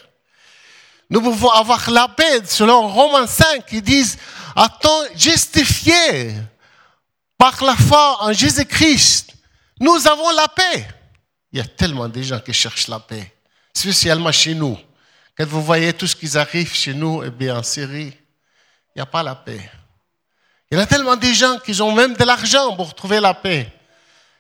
Nous 1.09 1.21
pouvons 1.21 1.49
avoir 1.51 1.89
la 1.89 2.09
paix 2.09 2.41
selon 2.45 2.89
Romains 2.89 3.27
5 3.27 3.65
qui 3.65 3.81
disent, 3.81 4.17
attends, 4.53 5.03
justifié 5.15 6.33
par 7.37 7.63
la 7.63 7.75
foi 7.75 8.23
en 8.23 8.33
Jésus-Christ, 8.33 9.33
nous 9.79 10.07
avons 10.07 10.31
la 10.31 10.49
paix. 10.49 10.87
Il 11.53 11.59
y 11.59 11.61
a 11.61 11.65
tellement 11.65 12.09
de 12.09 12.21
gens 12.21 12.39
qui 12.41 12.51
cherchent 12.51 12.89
la 12.89 12.99
paix, 12.99 13.31
spécialement 13.73 14.31
chez 14.33 14.53
nous. 14.53 14.77
Quand 15.37 15.45
vous 15.45 15.61
voyez 15.61 15.93
tout 15.93 16.07
ce 16.07 16.15
qui 16.15 16.35
arrive 16.35 16.73
chez 16.73 16.95
nous, 16.95 17.23
eh 17.23 17.29
bien, 17.29 17.59
en 17.59 17.63
Syrie, 17.63 18.11
il 18.11 18.97
n'y 18.97 19.01
a 19.01 19.05
pas 19.05 19.21
la 19.21 19.35
paix. 19.35 19.69
Il 20.71 20.77
y 20.77 20.81
a 20.81 20.85
tellement 20.87 21.15
de 21.15 21.27
gens 21.27 21.59
qui 21.59 21.79
ont 21.79 21.91
même 21.91 22.15
de 22.15 22.23
l'argent 22.23 22.75
pour 22.75 22.95
trouver 22.95 23.19
la 23.19 23.35
paix. 23.35 23.71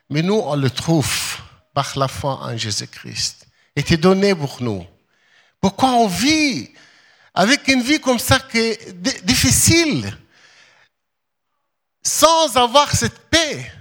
Mais 0.09 0.23
nous, 0.23 0.41
on 0.43 0.55
le 0.55 0.71
trouve 0.71 1.37
par 1.71 1.97
la 1.99 2.07
foi 2.07 2.39
en 2.41 2.57
Jésus-Christ. 2.57 3.45
Il 3.75 3.81
était 3.81 3.97
donné 3.97 4.33
pour 4.33 4.57
nous. 4.59 4.85
Pourquoi 5.61 5.89
on 5.91 6.07
vit 6.07 6.71
avec 7.33 7.67
une 7.67 7.83
vie 7.83 7.99
comme 7.99 8.17
ça 8.17 8.39
qui 8.39 8.57
est 8.57 9.23
difficile, 9.23 10.17
sans 12.01 12.57
avoir 12.57 12.91
cette 12.91 13.29
paix 13.29 13.71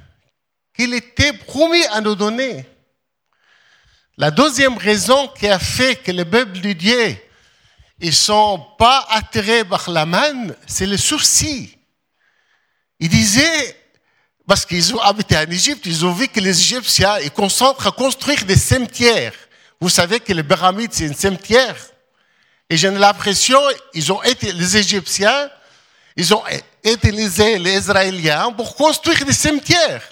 qu'il 0.74 0.92
était 0.92 1.32
promis 1.32 1.84
à 1.86 2.02
nous 2.02 2.14
donner? 2.14 2.66
La 4.18 4.30
deuxième 4.30 4.78
raison 4.78 5.28
qui 5.28 5.46
a 5.46 5.58
fait 5.58 5.96
que 5.96 6.10
les 6.10 6.24
peuples 6.24 6.60
de 6.60 6.72
Dieu 6.72 7.16
ils 7.98 8.14
sont 8.14 8.64
pas 8.78 9.06
attirés 9.10 9.64
par 9.64 9.90
la 9.90 10.04
manne, 10.04 10.54
c'est 10.66 10.86
le 10.86 10.96
souci. 10.96 11.78
Ils 13.00 13.08
disaient, 13.08 13.76
parce 14.46 14.66
qu'ils 14.66 14.94
ont 14.94 15.00
habité 15.00 15.36
en 15.36 15.50
Égypte, 15.50 15.86
ils 15.86 16.04
ont 16.04 16.12
vu 16.12 16.28
que 16.28 16.40
les 16.40 16.58
Égyptiens, 16.60 17.18
ils 17.20 17.30
concentrent 17.30 17.86
à 17.86 17.92
construire 17.92 18.44
des 18.44 18.56
cimetières. 18.56 19.32
Vous 19.80 19.88
savez 19.88 20.20
que 20.20 20.32
le 20.32 20.42
pyramide, 20.42 20.92
c'est 20.92 21.06
une 21.06 21.14
cimetière. 21.14 21.76
Et 22.68 22.76
j'ai 22.76 22.90
l'impression, 22.90 23.60
ils 23.94 24.12
ont 24.12 24.22
été, 24.22 24.52
les 24.52 24.76
Égyptiens, 24.76 25.50
ils 26.16 26.34
ont 26.34 26.42
utilisé 26.84 27.58
les 27.58 27.78
Israéliens 27.78 28.52
pour 28.52 28.76
construire 28.76 29.24
des 29.24 29.32
cimetières. 29.32 30.02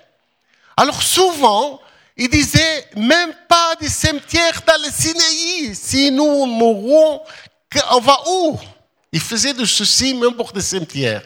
Alors 0.76 1.02
souvent, 1.02 1.80
ils 2.16 2.28
disaient 2.28 2.88
même 2.96 3.34
pas 3.48 3.74
des 3.80 3.88
cimetières 3.88 4.62
dans 4.66 4.80
le 4.82 4.90
Sinaï. 4.90 5.74
Si 5.74 6.10
nous 6.10 6.46
mourons, 6.46 7.20
on 7.90 8.00
va 8.00 8.18
où? 8.28 8.58
Ils 9.12 9.20
faisaient 9.20 9.54
des 9.54 9.66
soucis 9.66 10.14
même 10.14 10.34
pour 10.34 10.52
des 10.52 10.60
cimetières. 10.60 11.24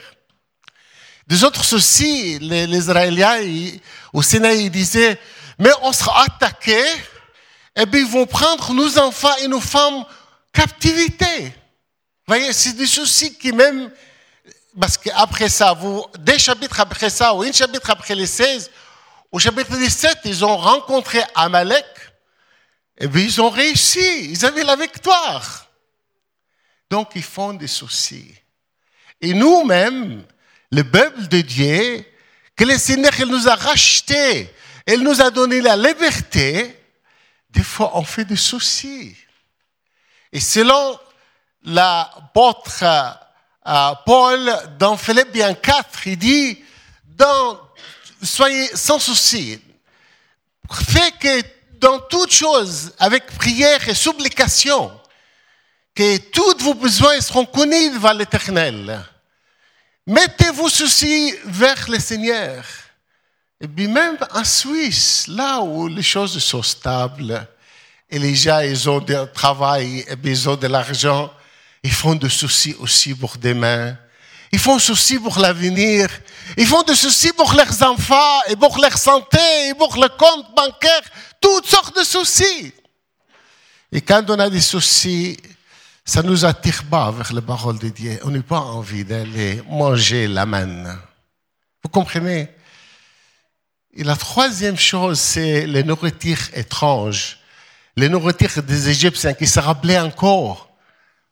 Des 1.26 1.45
autres 1.45 1.64
soucis, 1.64 2.38
les, 2.38 2.64
Israéliens 2.64 3.38
au 4.12 4.23
Sinaï, 4.23 4.71
disaient, 4.71 5.18
mais 5.59 5.71
on 5.83 5.92
sera 5.92 6.25
attaqué, 6.25 6.80
et 7.76 7.85
bien 7.85 8.00
ils 8.00 8.07
vont 8.07 8.26
prendre 8.26 8.73
nos 8.73 8.99
enfants 8.99 9.37
et 9.42 9.49
nos 9.49 9.61
femmes 9.61 10.04
captivité. 10.52 11.45
Vous 11.45 12.35
voyez, 12.35 12.52
c'est 12.52 12.73
des 12.73 12.87
soucis 12.87 13.37
qui 13.37 13.52
même, 13.52 13.90
parce 14.80 14.97
qu'après 14.97 15.49
ça, 15.49 15.73
vous, 15.75 16.04
des 16.18 16.38
chapitres 16.38 16.80
après 16.80 17.11
ça, 17.11 17.35
ou 17.35 17.42
un 17.42 17.52
chapitre 17.52 17.90
après 17.90 18.14
les 18.14 18.26
16, 18.26 18.71
au 19.30 19.38
chapitre 19.38 19.76
17, 19.76 20.20
ils 20.25 20.44
ont 20.44 20.56
rencontré 20.56 21.20
Amalek, 21.35 21.85
et 22.99 23.06
ils 23.06 23.40
ont 23.40 23.50
réussi, 23.50 24.30
ils 24.30 24.44
avaient 24.44 24.64
la 24.64 24.76
victoire. 24.76 25.68
Donc 26.90 27.11
ils 27.14 27.23
font 27.23 27.52
des 27.52 27.68
soucis. 27.68 28.35
Et 29.20 29.35
nous-mêmes, 29.35 30.25
le 30.70 30.82
peuple 30.82 31.28
de 31.28 31.40
Dieu, 31.40 32.04
que 32.56 32.64
le 32.64 32.78
Seigneur 32.78 33.12
nous 33.26 33.49
a 33.49 33.54
racheté, 33.54 34.52
il 34.87 35.02
nous 35.02 35.20
a 35.20 35.30
donné 35.30 35.61
la 35.61 35.76
liberté, 35.76 36.75
des 37.50 37.62
fois 37.62 37.97
on 37.97 38.04
fait 38.04 38.25
des 38.25 38.37
soucis. 38.37 39.16
Et 40.32 40.40
selon 40.40 40.99
l'apôtre 41.62 42.85
euh, 43.66 43.92
Paul, 44.06 44.50
dans 44.78 44.97
Philippiens 44.97 45.54
4, 45.54 46.06
il 46.06 46.18
dit, 46.18 46.64
soyez 48.22 48.68
sans 48.75 48.98
souci, 48.98 49.60
fait 50.70 51.12
que 51.18 51.42
dans 51.78 52.00
toutes 52.00 52.32
choses, 52.32 52.92
avec 52.98 53.26
prière 53.26 53.88
et 53.88 53.94
supplication, 53.94 54.90
que 55.94 56.18
tous 56.18 56.56
vos 56.62 56.75
besoins 56.75 57.20
seront 57.20 57.46
connus 57.46 57.90
devant 57.90 58.12
l'Éternel. 58.12 59.00
Mettez-vos 60.06 60.68
soucis 60.68 61.34
vers 61.44 61.88
le 61.88 61.98
Seigneur. 61.98 62.64
Et 63.60 63.68
puis 63.68 63.88
même 63.88 64.16
en 64.32 64.44
Suisse, 64.44 65.26
là 65.28 65.60
où 65.60 65.88
les 65.88 66.02
choses 66.02 66.38
sont 66.38 66.62
stables, 66.62 67.46
et 68.10 68.18
les 68.18 68.34
gens, 68.34 68.60
ils 68.60 68.88
ont 68.88 69.00
du 69.00 69.14
travail, 69.34 70.00
et 70.00 70.14
ils 70.25 70.48
ont 70.48 70.56
de 70.56 70.66
l'argent. 70.66 71.32
Ils 71.82 71.92
font 71.92 72.14
des 72.14 72.30
soucis 72.30 72.74
aussi 72.78 73.14
pour 73.14 73.37
demain. 73.37 73.96
Ils 74.52 74.58
font 74.58 74.76
des 74.76 74.82
soucis 74.82 75.18
pour 75.18 75.38
l'avenir. 75.38 76.08
Ils 76.56 76.66
font 76.66 76.82
des 76.82 76.94
soucis 76.94 77.32
pour 77.32 77.52
leurs 77.52 77.82
enfants, 77.82 78.40
et 78.48 78.56
pour 78.56 78.78
leur 78.78 78.96
santé, 78.96 79.38
et 79.68 79.74
pour 79.74 79.94
le 79.96 80.08
compte 80.08 80.54
bancaire. 80.54 81.02
Toutes 81.40 81.66
sortes 81.66 81.96
de 81.96 82.02
soucis. 82.02 82.72
Et 83.92 84.00
quand 84.00 84.28
on 84.28 84.38
a 84.38 84.50
des 84.50 84.61
soucis, 84.61 85.37
ça 86.04 86.22
nous 86.22 86.44
attire 86.44 86.84
pas 86.84 87.11
vers 87.11 87.32
la 87.32 87.42
parole 87.42 87.78
de 87.78 87.88
Dieu. 87.88 88.18
On 88.24 88.30
n'a 88.30 88.42
pas 88.42 88.61
envie 88.61 89.04
d'aller 89.04 89.62
manger 89.68 90.26
la 90.26 90.46
manne. 90.46 90.98
Vous 91.82 91.90
comprenez? 91.90 92.48
Et 93.94 94.04
la 94.04 94.16
troisième 94.16 94.78
chose, 94.78 95.18
c'est 95.18 95.66
les 95.66 95.82
nourritures 95.82 96.48
étranges 96.54 97.38
les 97.98 98.08
nourritures 98.08 98.62
des 98.62 98.88
Égyptiens 98.88 99.34
qui 99.34 99.48
se 99.48 99.58
rappelaient 99.58 99.98
encore. 99.98 100.67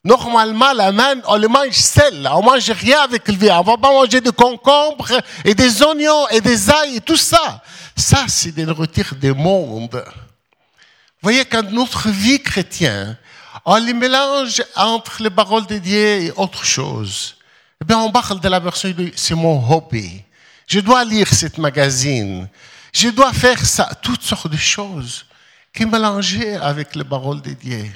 Normalement, 0.06 0.72
la 0.72 0.92
manne, 0.92 1.20
on 1.26 1.36
le 1.36 1.48
mange 1.48 1.72
seul. 1.72 2.28
On 2.32 2.40
mange 2.40 2.70
rien 2.70 3.00
avec 3.00 3.26
le 3.26 3.34
viande. 3.34 3.66
On 3.66 3.72
va 3.72 3.76
pas 3.76 3.90
manger 3.90 4.20
de 4.20 4.30
concombres 4.30 5.10
et 5.44 5.52
des 5.52 5.82
oignons 5.82 6.28
et 6.28 6.40
des 6.40 6.70
ails 6.70 6.96
et 6.98 7.00
tout 7.00 7.16
ça. 7.16 7.60
Ça, 7.96 8.24
c'est 8.28 8.52
des 8.52 8.64
nourritures 8.64 9.16
du 9.16 9.32
monde. 9.32 10.04
Vous 10.06 11.22
voyez, 11.22 11.44
quand 11.44 11.68
notre 11.72 12.08
vie 12.08 12.40
chrétienne, 12.40 13.18
on 13.64 13.74
les 13.74 13.92
mélange 13.92 14.62
entre 14.76 15.24
les 15.24 15.30
paroles 15.30 15.66
de 15.66 15.78
Dieu 15.78 16.22
et 16.22 16.32
autre 16.36 16.64
chose. 16.64 17.34
Eh 17.82 17.84
bien, 17.84 17.98
on 17.98 18.12
parle 18.12 18.38
de 18.38 18.48
la 18.48 18.60
version 18.60 18.88
de 18.90 19.10
c'est 19.16 19.34
mon 19.34 19.58
hobby. 19.68 20.22
Je 20.68 20.78
dois 20.78 21.04
lire 21.04 21.26
cette 21.34 21.58
magazine. 21.58 22.48
Je 22.92 23.08
dois 23.08 23.32
faire 23.32 23.58
ça, 23.66 23.90
toutes 24.00 24.22
sortes 24.22 24.52
de 24.52 24.56
choses 24.56 25.26
qui 25.74 25.84
mélangeait 25.84 26.54
avec 26.54 26.94
les 26.94 27.04
paroles 27.04 27.42
de 27.42 27.50
Dieu. 27.50 27.90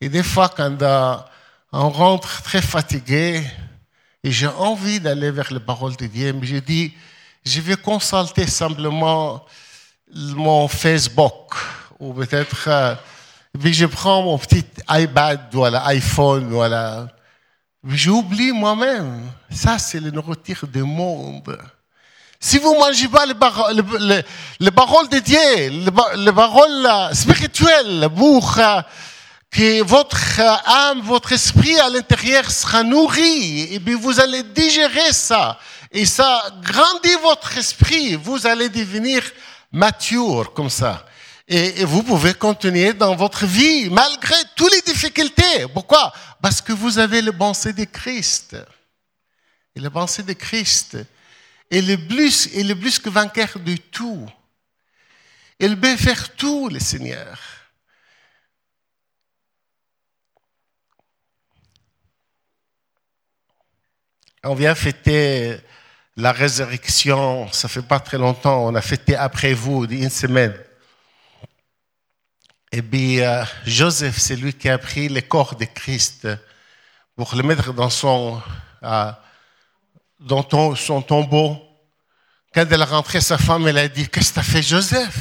Et 0.00 0.08
des 0.08 0.22
fois, 0.22 0.48
quand 0.48 0.82
euh, 0.82 1.16
on 1.72 1.90
rentre 1.90 2.42
très 2.42 2.62
fatigué, 2.62 3.42
et 4.22 4.30
j'ai 4.30 4.46
envie 4.46 5.00
d'aller 5.00 5.30
vers 5.30 5.52
les 5.52 5.60
paroles 5.60 5.96
de 5.96 6.06
Dieu, 6.06 6.32
mais 6.32 6.46
je 6.46 6.56
dis, 6.56 6.94
je 7.44 7.60
vais 7.60 7.76
consulter 7.76 8.46
simplement 8.46 9.44
mon 10.14 10.68
Facebook, 10.68 11.54
ou 11.98 12.12
peut-être, 12.12 12.68
euh, 12.68 12.94
puis 13.58 13.74
je 13.74 13.86
prends 13.86 14.22
mon 14.22 14.38
petit 14.38 14.64
iPad, 14.88 15.54
ou 15.54 15.64
l'iPhone, 15.64 16.48
voilà. 16.50 17.06
J'oublie 17.86 18.52
moi-même. 18.52 19.30
Ça, 19.50 19.78
c'est 19.78 20.00
le 20.00 20.10
nourriture 20.10 20.66
du 20.66 20.82
monde. 20.82 21.58
Si 22.40 22.58
vous 22.58 22.74
ne 22.74 22.78
mangez 22.78 23.08
pas 23.08 23.26
les, 23.26 23.34
paroles, 23.34 23.76
de 23.76 25.18
Dieu, 25.18 25.38
les, 26.16 26.32
paroles 26.32 26.86
euh, 26.86 27.14
spirituelles, 27.14 28.08
pour 28.14 28.58
euh, 28.58 28.80
que 29.54 29.84
votre 29.84 30.40
euh, 30.40 30.56
âme, 30.66 31.00
votre 31.02 31.30
esprit 31.30 31.78
à 31.78 31.88
l'intérieur 31.88 32.50
sera 32.50 32.82
nourri, 32.82 33.72
et 33.72 33.78
puis 33.78 33.94
vous 33.94 34.18
allez 34.18 34.42
digérer 34.42 35.12
ça, 35.12 35.60
et 35.92 36.04
ça 36.04 36.42
grandit 36.60 37.14
votre 37.22 37.56
esprit, 37.56 38.16
vous 38.16 38.48
allez 38.48 38.68
devenir 38.68 39.22
mature 39.70 40.52
comme 40.52 40.70
ça. 40.70 41.06
Et, 41.46 41.84
vous 41.84 42.02
pouvez 42.02 42.34
continuer 42.34 42.94
dans 42.94 43.14
votre 43.14 43.46
vie 43.46 43.88
malgré 43.90 44.34
toutes 44.56 44.72
les 44.72 44.80
difficultés. 44.80 45.66
Pourquoi? 45.72 46.12
Parce 46.42 46.60
que 46.60 46.72
vous 46.72 46.98
avez 46.98 47.22
le 47.22 47.32
pensée 47.32 47.72
de 47.72 47.84
Christ. 47.84 48.56
Et 49.76 49.80
le 49.80 49.90
pensée 49.90 50.22
de 50.22 50.32
Christ, 50.32 50.96
et 51.70 51.82
le 51.82 51.96
plus, 51.96 52.48
et 52.54 52.64
le 52.64 52.74
plus 52.74 52.98
que 52.98 53.10
vainqueur 53.10 53.50
de 53.56 53.76
tout. 53.76 54.26
Il 55.60 55.78
peut 55.78 55.96
faire 55.96 56.34
tout, 56.34 56.68
le 56.68 56.80
Seigneur. 56.80 57.38
On 64.44 64.54
vient 64.54 64.74
fêter 64.74 65.58
la 66.16 66.32
résurrection, 66.32 67.50
ça 67.50 67.66
fait 67.66 67.82
pas 67.82 67.98
très 67.98 68.18
longtemps, 68.18 68.66
on 68.66 68.74
a 68.74 68.82
fêté 68.82 69.16
après 69.16 69.54
vous, 69.54 69.84
une 69.86 70.10
semaine. 70.10 70.54
Et 72.70 72.82
puis 72.82 73.22
euh, 73.22 73.42
Joseph, 73.64 74.18
c'est 74.18 74.36
lui 74.36 74.52
qui 74.52 74.68
a 74.68 74.78
pris 74.78 75.08
le 75.08 75.22
corps 75.22 75.56
de 75.56 75.64
Christ 75.64 76.28
pour 77.16 77.34
le 77.34 77.42
mettre 77.42 77.72
dans 77.72 77.88
son, 77.88 78.42
euh, 78.82 79.12
tombeau. 81.06 81.62
Quand 82.52 82.66
elle 82.70 82.82
a 82.82 82.84
rentré, 82.84 83.20
sa 83.20 83.38
femme, 83.38 83.66
elle 83.66 83.78
a 83.78 83.88
dit, 83.88 84.08
qu'est-ce 84.08 84.28
que 84.30 84.34
tu 84.34 84.40
as 84.40 84.42
fait, 84.42 84.62
Joseph? 84.62 85.16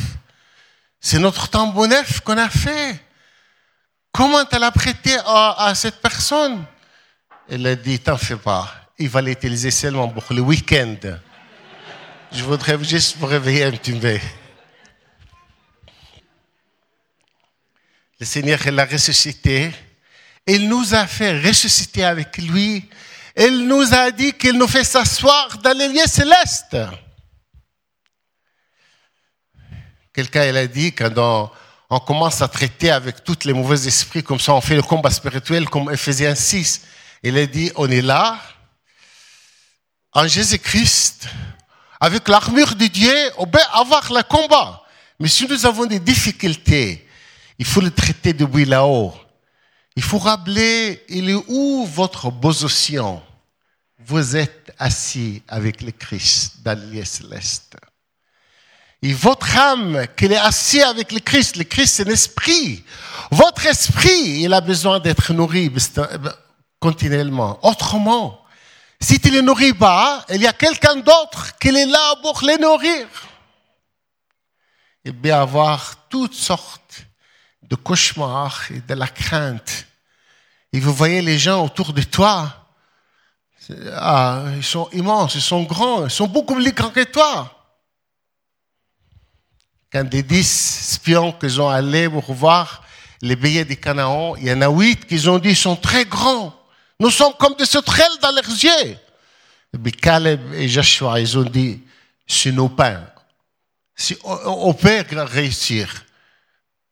C'est 1.00 1.20
notre 1.20 1.48
tombeau 1.48 1.88
neuf 1.88 2.20
qu'on 2.22 2.38
a 2.38 2.50
fait. 2.50 3.00
Comment 4.12 4.46
tu 4.46 4.60
l'as 4.60 4.72
prêté 4.72 5.18
à, 5.26 5.72
cette 5.76 6.02
personne? 6.02 6.66
Elle 7.50 7.66
a 7.66 7.76
dit, 7.76 8.00
t'en 8.00 8.18
fais 8.18 8.36
pas. 8.36 8.83
Il 9.04 9.10
va 9.10 9.22
l'utiliser 9.22 9.70
seulement 9.70 10.08
pour 10.08 10.24
le 10.34 10.42
week-end. 10.42 10.96
Je 12.32 12.44
voudrais 12.44 12.82
juste 12.84 13.18
vous 13.18 13.26
réveiller 13.26 13.66
un 13.66 13.72
petit 13.72 13.92
peu. 13.92 14.18
Le 18.20 18.26
Seigneur, 18.26 18.60
il 18.66 18.76
l'a 18.76 18.86
ressuscité. 18.86 19.72
Il 20.48 20.70
nous 20.70 20.96
a 20.96 21.06
fait 21.06 21.40
ressusciter 21.42 22.06
avec 22.06 22.38
lui 22.38 22.90
il 23.36 23.68
nous 23.68 23.94
a 23.94 24.12
dit 24.12 24.34
qu'il 24.34 24.58
nous 24.58 24.68
fait 24.68 24.84
s'asseoir 24.84 25.58
dans 25.58 25.76
les 25.78 25.88
lieux 25.88 26.08
célestes. 26.08 26.78
Quelqu'un, 30.14 30.46
il 30.46 30.58
a 30.58 30.68
dit, 30.68 30.94
quand 30.94 31.50
on, 31.90 32.00
commence 32.00 32.42
à 32.42 32.48
traiter 32.48 32.92
avec 32.92 33.24
tous 33.24 33.46
les 33.46 33.54
mauvais 33.54 33.88
esprits, 33.88 34.24
comme 34.24 34.40
ça, 34.40 34.54
on 34.54 34.62
fait 34.62 34.76
le 34.76 34.84
combat 34.84 35.10
spirituel, 35.10 35.68
comme 35.68 35.92
Ephésiens 35.92 36.36
6. 36.36 36.82
Il 37.24 37.38
a 37.38 37.46
dit, 37.48 37.72
on 37.76 37.90
est 37.90 38.02
là, 38.02 38.40
en 40.14 40.28
Jésus-Christ, 40.28 41.28
avec 42.00 42.28
l'armure 42.28 42.76
de 42.76 42.86
Dieu, 42.88 43.16
on 43.38 43.48
peut 43.48 43.60
avoir 43.72 44.12
le 44.12 44.24
combat. 44.24 44.84
Mais 45.20 45.28
si 45.28 45.48
nous 45.48 45.66
avons 45.66 45.86
des 45.86 46.00
difficultés, 46.00 47.08
il 47.58 47.66
faut 47.66 47.82
le 47.82 47.92
traiter 47.92 48.34
depuis 48.34 48.66
là-haut. 48.66 49.14
Il 49.96 50.04
faut 50.04 50.18
rappeler, 50.18 51.04
il 51.08 51.30
est 51.30 51.44
où 51.48 51.86
votre 51.86 52.30
position? 52.32 53.22
Vous 54.06 54.36
êtes 54.36 54.74
assis 54.78 55.42
avec 55.48 55.82
le 55.82 55.92
Christ 55.92 56.56
dans 56.64 56.78
le 56.78 57.06
céleste. 57.06 57.78
Et 59.02 59.14
votre 59.14 59.58
âme, 59.58 60.08
qu'elle 60.16 60.32
est 60.32 60.38
assise 60.38 60.84
avec 60.84 61.12
le 61.12 61.20
Christ, 61.20 61.58
le 61.58 61.64
Christ 61.64 61.96
c'est 61.96 62.04
l'esprit. 62.08 62.84
Votre 63.32 63.66
esprit, 63.66 64.42
il 64.42 64.54
a 64.54 64.62
besoin 64.62 65.00
d'être 65.00 65.32
nourri 65.34 65.72
continuellement. 66.80 67.60
Autrement, 67.66 68.43
si 69.04 69.20
tu 69.20 69.30
ne 69.30 69.36
les 69.36 69.42
nourris 69.42 69.74
pas, 69.74 70.26
il 70.30 70.42
y 70.42 70.48
a 70.48 70.54
quelqu'un 70.54 70.96
d'autre 70.96 71.58
qui 71.60 71.68
est 71.68 71.86
là 71.86 72.16
pour 72.22 72.42
les 72.44 72.58
nourrir. 72.58 73.08
Et 75.06 75.12
bien 75.12 75.42
avoir 75.42 76.08
toutes 76.08 76.34
sortes 76.34 77.06
de 77.62 77.76
cauchemars 77.76 78.72
et 78.72 78.80
de 78.80 78.94
la 78.94 79.08
crainte. 79.08 79.86
Et 80.72 80.80
vous 80.80 80.94
voyez 80.94 81.22
les 81.22 81.38
gens 81.38 81.64
autour 81.66 81.94
de 81.94 82.02
toi, 82.02 82.68
ah, 83.96 84.44
ils 84.56 84.64
sont 84.64 84.90
immenses, 84.92 85.36
ils 85.36 85.42
sont 85.42 85.64
grands, 85.64 86.06
ils 86.06 86.12
sont 86.12 86.28
beaucoup 86.28 86.56
plus 86.56 86.72
grands 86.72 86.90
que 86.90 87.04
toi. 87.04 87.50
Quand 89.92 90.04
des 90.04 90.24
dix 90.24 90.40
espions 90.92 91.34
qu'ils 91.34 91.62
ont 91.62 91.70
allés 91.70 92.10
pour 92.10 92.34
voir 92.34 92.84
les 93.22 93.36
billets 93.36 93.66
des 93.66 93.76
Canaan, 93.76 94.36
il 94.38 94.48
y 94.48 94.52
en 94.52 94.62
a 94.62 94.70
huit 94.70 95.06
qui 95.06 95.28
ont 95.28 95.40
dit 95.40 95.56
sont 95.56 95.76
très 95.76 96.06
grands. 96.06 96.54
Nous 97.04 97.12
sommes 97.12 97.34
comme 97.38 97.56
des 97.56 97.66
sauterelles 97.66 98.18
dans 98.22 98.32
leurs 98.32 98.46
yeux. 98.46 98.98
Puis 99.84 99.92
Caleb 99.92 100.54
et 100.54 100.70
Joshua, 100.70 101.20
ils 101.20 101.38
ont 101.38 101.44
dit, 101.44 101.82
c'est 102.26 102.54
nos 102.54 102.70
pains. 102.70 103.06
Si 103.94 104.18
on 104.24 104.74
peut 104.74 105.04
réussir. 105.12 106.06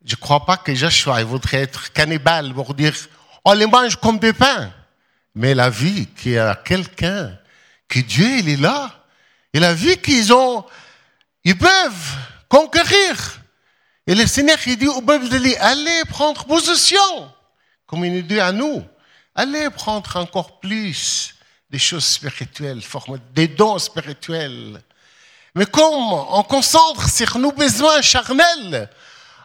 Je 0.04 0.13
ne 0.13 0.19
crois 0.19 0.45
pas 0.45 0.58
que 0.58 0.76
Joshua 0.76 1.24
voudrait 1.24 1.62
être 1.62 1.93
cannibale 1.93 2.54
pour 2.54 2.74
dire, 2.74 2.93
on 3.45 3.54
les 3.54 3.67
mange 3.67 3.95
comme 3.95 4.19
des 4.19 4.34
pains. 4.34 4.74
Mais 5.34 5.56
la 5.56 5.69
vie 5.69 6.08
qu'il 6.08 6.34
y 6.34 6.38
a 6.38 6.56
quelqu'un, 6.56 7.32
que 7.88 8.00
Dieu, 8.00 8.39
il 8.39 8.50
est 8.50 8.60
là. 8.60 9.06
Et 9.54 9.62
la 9.62 9.74
vie 9.74 9.95
qu'ils 9.95 10.34
ont, 10.34 10.65
ils 11.45 11.58
peuvent 11.58 12.15
conquérir. 12.50 13.39
Et 14.06 14.13
le 14.13 14.28
Seigneur, 14.28 14.58
il 14.67 14.78
dit 14.78 14.89
au 14.89 15.02
peuple 15.02 15.30
de 15.30 15.38
lui, 15.38 15.56
allez 15.56 16.04
prendre 16.10 16.43
position. 16.43 17.32
Comme 17.86 18.04
il 18.04 18.13
nous 18.13 18.24
dit 18.24 18.41
à 18.41 18.52
nous. 18.52 18.86
Allez 19.34 19.70
prendre 19.70 20.17
encore 20.17 20.60
plus 20.60 21.36
des 21.70 21.80
choses 21.80 22.06
spirituelles, 22.06 22.82
des 23.34 23.48
dons 23.48 23.80
spirituels. 23.80 24.82
Mais 25.56 25.65
comme 25.65 26.13
on 26.13 26.44
concentre 26.44 27.10
sur 27.10 27.38
nos 27.39 27.52
besoins 27.52 28.02
charnels, 28.02 28.89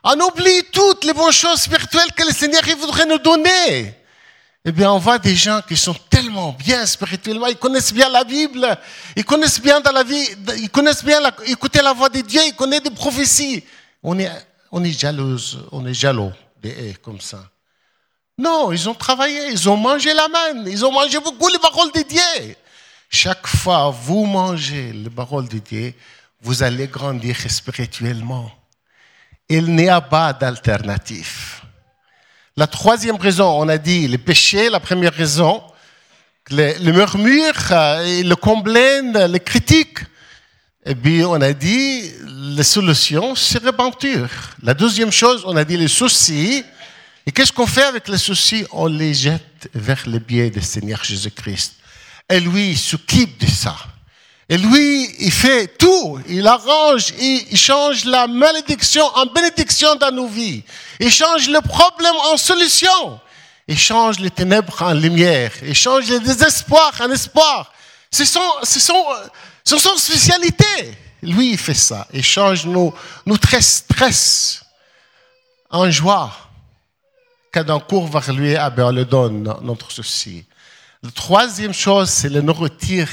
on 0.03 0.21
oublie 0.21 0.63
toutes 0.73 1.05
les 1.05 1.13
bonnes 1.13 1.33
choses 1.33 1.63
spirituelles 1.63 2.13
que 2.17 2.25
le 2.25 2.33
Seigneur 2.33 2.63
voudrait 2.79 3.07
nous 3.07 3.19
donner. 3.19 3.95
Eh 4.65 4.73
bien, 4.73 4.91
on 4.91 4.99
voit 4.99 5.21
des 5.21 5.37
gens 5.37 5.61
qui 5.63 5.77
sont 5.77 5.95
tellement 6.11 6.51
bien 6.53 6.85
spirituellement, 6.87 7.47
ils 7.47 7.57
connaissent 7.57 7.93
bien 7.93 8.09
la 8.09 8.25
Bible, 8.25 8.77
ils 9.15 9.25
connaissent 9.25 9.61
bien 9.61 9.81
dans 9.81 9.93
la 9.93 10.03
vie, 10.03 10.29
ils 10.59 10.71
connaissent 10.71 11.05
bien 11.05 11.21
écouter 11.47 11.81
la 11.83 11.93
voix 11.93 12.09
de 12.09 12.21
Dieu, 12.21 12.41
ils 12.45 12.55
connaissent 12.55 12.83
des 12.83 12.91
prophéties. 12.91 13.63
On 14.03 14.19
est, 14.19 14.31
on 14.73 14.83
est 14.83 14.91
jalouse, 14.91 15.61
on 15.71 15.87
est 15.87 15.95
jaloux 15.95 16.33
des 16.61 16.95
comme 17.01 17.21
ça. 17.21 17.45
Non, 18.39 18.71
ils 18.71 18.87
ont 18.87 18.95
travaillé, 18.95 19.49
ils 19.51 19.69
ont 19.69 19.79
mangé 19.79 20.13
la 20.13 20.29
main, 20.29 20.67
ils 20.67 20.85
ont 20.85 20.93
mangé 20.93 21.19
beaucoup 21.21 21.49
les 21.49 21.59
paroles 21.59 21.91
de 21.93 22.03
Dieu. 22.03 22.55
Chaque 23.09 23.47
fois 23.47 23.89
vous 23.91 24.27
mangez 24.27 24.93
les 24.93 25.09
paroles 25.09 25.49
de 25.49 25.59
Dieu, 25.59 25.95
vous 26.43 26.63
allez 26.63 26.87
grandir 26.87 27.35
spirituellement. 27.49 28.51
Il 29.49 29.75
n'y 29.75 29.89
a 29.89 30.03
pas 30.03 30.35
d'alternative. 30.35 31.63
La 32.59 32.67
troisième 32.67 33.17
raison, 33.17 33.59
on 33.59 33.69
a 33.69 33.79
dit 33.79 34.07
le 34.07 34.19
péché, 34.19 34.69
la 34.69 34.81
première 34.81 35.15
raison, 35.15 35.63
le, 36.51 36.75
le 36.85 36.93
murmure, 36.93 37.55
euh, 37.71 38.23
le 38.23 38.35
complaint, 38.35 39.17
les 39.29 39.41
critiques. 39.41 40.01
Et 40.85 40.95
puis 40.95 41.25
on 41.25 41.41
a 41.41 41.55
dit 41.55 42.13
la 42.55 42.63
solution, 42.63 43.35
c'est 43.35 43.65
repentir. 43.65 44.29
La 44.63 44.75
deuxième 44.75 45.11
chose, 45.11 45.43
on 45.47 45.57
a 45.57 45.65
dit 45.65 45.79
les 45.79 45.89
soucis. 45.89 46.65
Et 47.27 47.33
qu'est-ce 47.33 47.53
qu'on 47.53 47.67
fait 47.67 47.83
avec 47.83 48.07
les 48.07 48.19
soucis? 48.19 48.65
On 48.71 48.87
les 48.87 49.13
jette 49.13 49.69
vers 49.75 50.03
le 50.07 50.21
biais 50.21 50.49
du 50.49 50.63
Seigneur 50.63 51.03
Jésus-Christ. 51.03 51.75
Et 52.31 52.39
lui, 52.39 52.71
il 52.71 52.79
s'occupe 52.79 53.39
de 53.39 53.51
ça. 53.51 53.77
Et 54.49 54.57
lui, 54.57 55.11
il 55.19 55.33
fait 55.33 55.67
tout. 55.77 56.21
Il 56.29 56.47
arrange, 56.47 57.13
il, 57.19 57.57
change 57.57 58.05
la 58.05 58.29
malédiction 58.29 59.05
en 59.17 59.27
bénédiction 59.27 59.97
dans 59.97 60.13
nos 60.13 60.29
vies. 60.29 60.63
Il 61.01 61.11
change 61.11 61.49
le 61.49 61.61
problème 61.61 62.15
en 62.33 62.37
solution. 62.37 63.21
Il 63.67 63.77
change 63.77 64.21
les 64.21 64.31
ténèbres 64.31 64.81
en 64.81 64.95
lumière. 64.95 65.51
Il 65.63 65.75
change 65.75 66.09
le 66.09 66.21
désespoir 66.21 66.93
en 67.01 67.11
espoir. 67.11 67.73
C'est 68.09 68.25
son, 68.25 68.53
c'est 68.63 68.79
son, 68.79 69.05
c'est 69.65 69.79
son 69.81 69.97
spécialité. 69.97 70.97
Lui, 71.23 71.53
il 71.53 71.59
fait 71.59 71.75
ça. 71.75 72.07
Il 72.13 72.25
change 72.25 72.67
nos, 72.67 72.95
nos 73.27 73.37
stress 73.37 74.63
en 75.69 75.91
joie 75.91 76.46
quand 77.57 77.71
on 77.71 77.81
court 77.81 78.07
vers 78.09 78.35
lui, 78.35 78.55
ah 78.55 78.69
ben 78.69 78.85
on 78.85 78.93
le 78.93 79.07
donne 79.07 79.43
notre 79.63 79.91
souci. 79.91 80.45
La 81.03 81.11
troisième 81.11 81.73
chose, 81.73 82.11
c'est 82.11 82.29
le 82.29 82.43
nourriture 82.43 83.09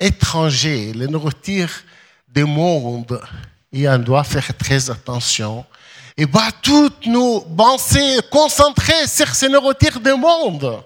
étranger, 0.00 0.94
le 0.94 1.06
nourriture 1.06 1.68
du 2.26 2.44
monde. 2.44 3.20
Et 3.70 3.86
on 3.86 3.98
doit 3.98 4.24
faire 4.24 4.56
très 4.56 4.88
attention. 4.88 5.66
Et 6.16 6.24
bah, 6.24 6.48
toutes 6.62 7.04
nos 7.04 7.42
pensées 7.42 8.20
concentrées 8.30 9.06
sur 9.06 9.28
ces 9.34 9.50
nourritures 9.50 10.00
du 10.00 10.14
monde. 10.14 10.82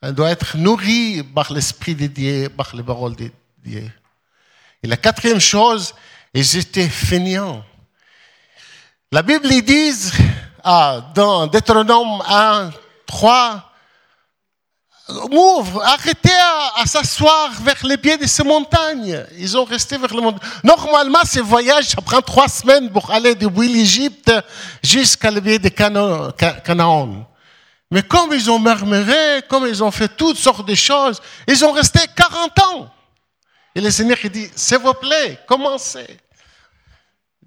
On 0.00 0.12
doit 0.12 0.30
être 0.30 0.56
nourri 0.56 1.22
par 1.34 1.52
l'Esprit 1.52 1.94
de 1.94 2.06
Dieu, 2.06 2.48
par 2.48 2.74
les 2.74 2.82
paroles 2.82 3.16
de 3.16 3.30
Dieu. 3.62 3.90
Et 4.82 4.86
la 4.86 4.96
quatrième 4.96 5.40
chose, 5.40 5.94
ils 6.32 6.56
étaient 6.56 6.88
feignants. 6.88 7.62
La 9.12 9.20
Bible 9.20 9.48
dit, 9.62 9.92
ah, 10.64 11.02
dans 11.14 11.46
Deutéronome 11.46 12.22
1, 12.26 12.70
3, 13.06 13.70
Move, 15.30 15.82
arrêtez 15.84 16.32
à, 16.76 16.86
s'asseoir 16.86 17.52
vers 17.60 17.84
les 17.84 17.98
pieds 17.98 18.16
de 18.16 18.26
ces 18.26 18.42
montagnes. 18.42 19.22
Ils 19.36 19.54
ont 19.58 19.64
resté 19.64 19.98
vers 19.98 20.14
les 20.14 20.22
montagnes. 20.22 20.48
Normalement, 20.62 21.18
ce 21.24 21.40
voyage, 21.40 21.88
ça 21.88 22.00
prend 22.00 22.22
trois 22.22 22.48
semaines 22.48 22.90
pour 22.90 23.10
aller 23.10 23.34
depuis 23.34 23.68
l'Égypte 23.68 24.32
jusqu'à 24.82 25.30
le 25.30 25.42
pied 25.42 25.58
de 25.58 25.68
Canaan. 25.68 27.26
Mais 27.90 28.02
comme 28.02 28.32
ils 28.32 28.50
ont 28.50 28.58
murmuré, 28.58 29.42
comme 29.46 29.66
ils 29.66 29.84
ont 29.84 29.90
fait 29.90 30.08
toutes 30.08 30.38
sortes 30.38 30.66
de 30.66 30.74
choses, 30.74 31.20
ils 31.46 31.62
ont 31.62 31.72
resté 31.72 32.00
40 32.16 32.58
ans. 32.60 32.90
Et 33.74 33.82
le 33.82 33.90
Seigneur, 33.90 34.16
dit, 34.32 34.50
s'il 34.56 34.78
vous 34.78 34.94
plaît, 34.94 35.38
commencez. 35.46 36.18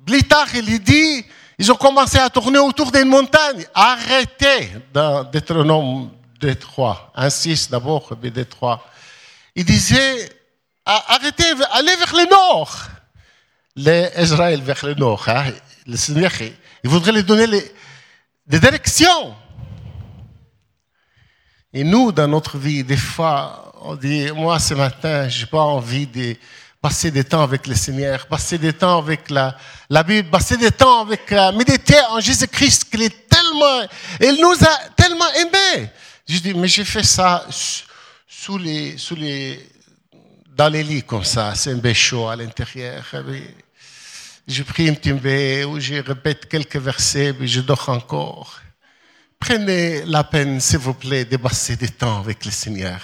Plus 0.06 0.24
tard, 0.24 0.48
il 0.54 0.80
dit, 0.84 1.26
ils 1.60 1.72
ont 1.72 1.76
commencé 1.76 2.18
à 2.18 2.30
tourner 2.30 2.60
autour 2.60 2.92
d'une 2.92 3.10
montagne. 3.10 3.66
Arrêtez 3.74 4.72
dans 4.94 5.24
Deutéronome 5.24 6.12
2.3. 6.40 6.98
1.6 7.18 7.72
d'abord, 7.72 8.16
puis 8.22 8.30
2.3. 8.30 8.80
Il 9.56 9.66
disait, 9.66 10.30
arrêtez, 10.86 11.46
allez 11.72 11.96
vers 11.96 12.16
le 12.16 12.30
nord. 12.30 12.78
L'Israël 13.76 14.62
vers 14.62 14.86
le 14.86 14.94
nord. 14.94 15.28
Hein. 15.28 15.52
Le 15.88 15.98
Seigneur, 15.98 16.32
il 16.84 16.90
voudrait 16.90 17.12
lui 17.12 17.24
donner 17.24 17.48
les, 17.48 17.72
des 18.46 18.60
directions. 18.60 19.36
Et 21.74 21.84
nous, 21.84 22.12
dans 22.12 22.28
notre 22.28 22.58
vie, 22.58 22.84
des 22.84 22.98
fois, 22.98 23.74
on 23.82 23.96
dit, 23.96 24.32
moi, 24.32 24.60
ce 24.60 24.74
matin, 24.74 25.28
j'ai 25.28 25.46
pas 25.46 25.62
envie 25.62 26.08
de 26.08 26.36
passer 26.88 27.12
des 27.12 27.26
temps 27.26 27.44
avec 27.44 27.68
le 27.68 27.76
Seigneur, 27.76 28.28
passer 28.28 28.58
des 28.58 28.72
temps 28.72 29.00
avec 29.00 29.30
la, 29.30 29.58
la 29.90 30.04
Bible, 30.04 30.30
passer 30.30 30.56
des 30.56 30.72
temps 30.72 31.02
avec 31.02 31.30
euh, 31.34 31.52
méditer 31.52 32.00
en 32.12 32.22
Jésus-Christ, 32.22 32.86
qu'il 32.90 33.02
est 33.02 33.28
tellement, 33.28 33.82
il 34.22 34.40
nous 34.40 34.56
a 34.66 34.76
tellement 34.96 35.30
aimés. 35.34 35.90
Je 36.26 36.40
dis, 36.40 36.54
mais 36.54 36.70
j'ai 36.70 36.86
fait 36.86 37.04
ça 37.04 37.46
sous 38.30 38.58
les, 38.58 38.98
sous 38.98 39.16
les, 39.16 39.70
dans 40.56 40.70
les 40.70 40.82
lits 40.82 41.04
comme 41.04 41.26
ça, 41.26 41.56
c'est 41.56 41.74
un 41.74 41.94
chaud 41.94 42.30
à 42.30 42.38
l'intérieur. 42.38 43.04
Je 44.48 44.64
prie 44.64 44.88
un 44.88 44.94
petit 44.94 45.12
ou 45.66 45.82
je 45.82 45.96
répète 45.96 46.48
quelques 46.48 46.78
versets, 46.78 47.34
puis 47.34 47.50
je 47.50 47.60
dors 47.60 47.90
encore. 47.90 48.62
Prenez 49.38 50.06
la 50.06 50.24
peine, 50.24 50.62
s'il 50.62 50.78
vous 50.78 50.94
plaît, 50.94 51.26
de 51.26 51.36
passer 51.36 51.76
des 51.76 51.90
temps 51.90 52.22
avec 52.22 52.46
le 52.46 52.52
Seigneur. 52.52 53.02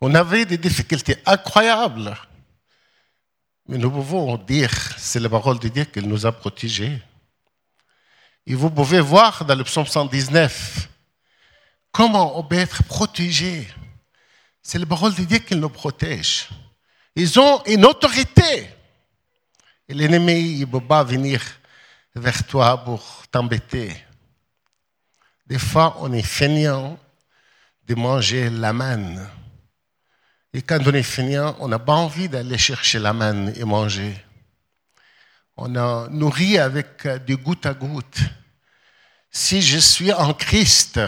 On 0.00 0.14
avait 0.14 0.44
des 0.44 0.58
difficultés 0.58 1.16
incroyables. 1.26 2.16
Mais 3.66 3.78
nous 3.78 3.90
pouvons 3.90 4.36
dire, 4.36 4.70
c'est 4.96 5.20
la 5.20 5.28
parole 5.28 5.58
de 5.58 5.68
Dieu 5.68 5.84
qu'il 5.84 6.08
nous 6.08 6.24
a 6.24 6.32
protégés. 6.32 7.02
Et 8.46 8.54
vous 8.54 8.70
pouvez 8.70 9.00
voir 9.00 9.44
dans 9.44 9.54
le 9.54 9.64
psaume 9.64 9.86
119 9.86 10.88
comment 11.92 12.38
on 12.38 12.44
peut 12.44 12.56
être 12.56 12.82
protégé. 12.84 13.68
C'est 14.62 14.78
la 14.78 14.86
parole 14.86 15.14
de 15.14 15.24
Dieu 15.24 15.38
qui 15.38 15.54
nous 15.54 15.68
protège. 15.68 16.48
Ils 17.14 17.38
ont 17.38 17.62
une 17.66 17.84
autorité. 17.84 18.70
Et 19.88 19.94
l'ennemi, 19.94 20.52
il 20.52 20.60
ne 20.60 20.66
peut 20.66 20.80
pas 20.80 21.02
venir 21.02 21.42
vers 22.14 22.46
toi 22.46 22.82
pour 22.84 23.24
t'embêter. 23.30 23.94
Des 25.46 25.58
fois, 25.58 25.96
on 26.00 26.12
est 26.12 26.22
feignant 26.22 26.98
de 27.86 27.94
manger 27.94 28.50
la 28.50 28.72
manne. 28.72 29.28
Et 30.54 30.62
quand 30.62 30.78
on 30.86 30.94
est 30.94 31.02
feignant, 31.02 31.56
on 31.60 31.68
n'a 31.68 31.78
pas 31.78 31.92
envie 31.92 32.28
d'aller 32.28 32.56
chercher 32.56 32.98
la 32.98 33.12
manne 33.12 33.52
et 33.56 33.64
manger. 33.64 34.14
On 35.56 35.74
a 35.76 36.08
nourri 36.10 36.58
avec 36.58 37.06
du 37.26 37.36
goutte 37.36 37.66
à 37.66 37.74
goutte. 37.74 38.18
Si 39.30 39.60
je 39.60 39.78
suis 39.78 40.12
en 40.12 40.32
Christ, 40.32 41.00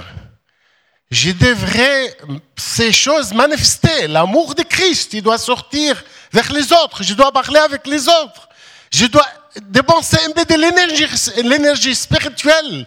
je 1.10 1.30
devrais 1.30 2.16
ces 2.56 2.92
choses 2.92 3.32
manifester. 3.32 4.08
L'amour 4.08 4.54
de 4.54 4.62
Christ, 4.62 5.14
il 5.14 5.22
doit 5.22 5.38
sortir 5.38 6.02
vers 6.32 6.52
les 6.52 6.72
autres. 6.72 7.02
Je 7.02 7.14
dois 7.14 7.32
parler 7.32 7.58
avec 7.58 7.86
les 7.86 8.08
autres. 8.08 8.48
Je 8.92 9.06
dois 9.06 9.26
dépenser 9.62 10.18
un 10.26 10.32
peu 10.32 10.44
de 10.44 11.48
l'énergie 11.48 11.94
spirituelle. 11.94 12.86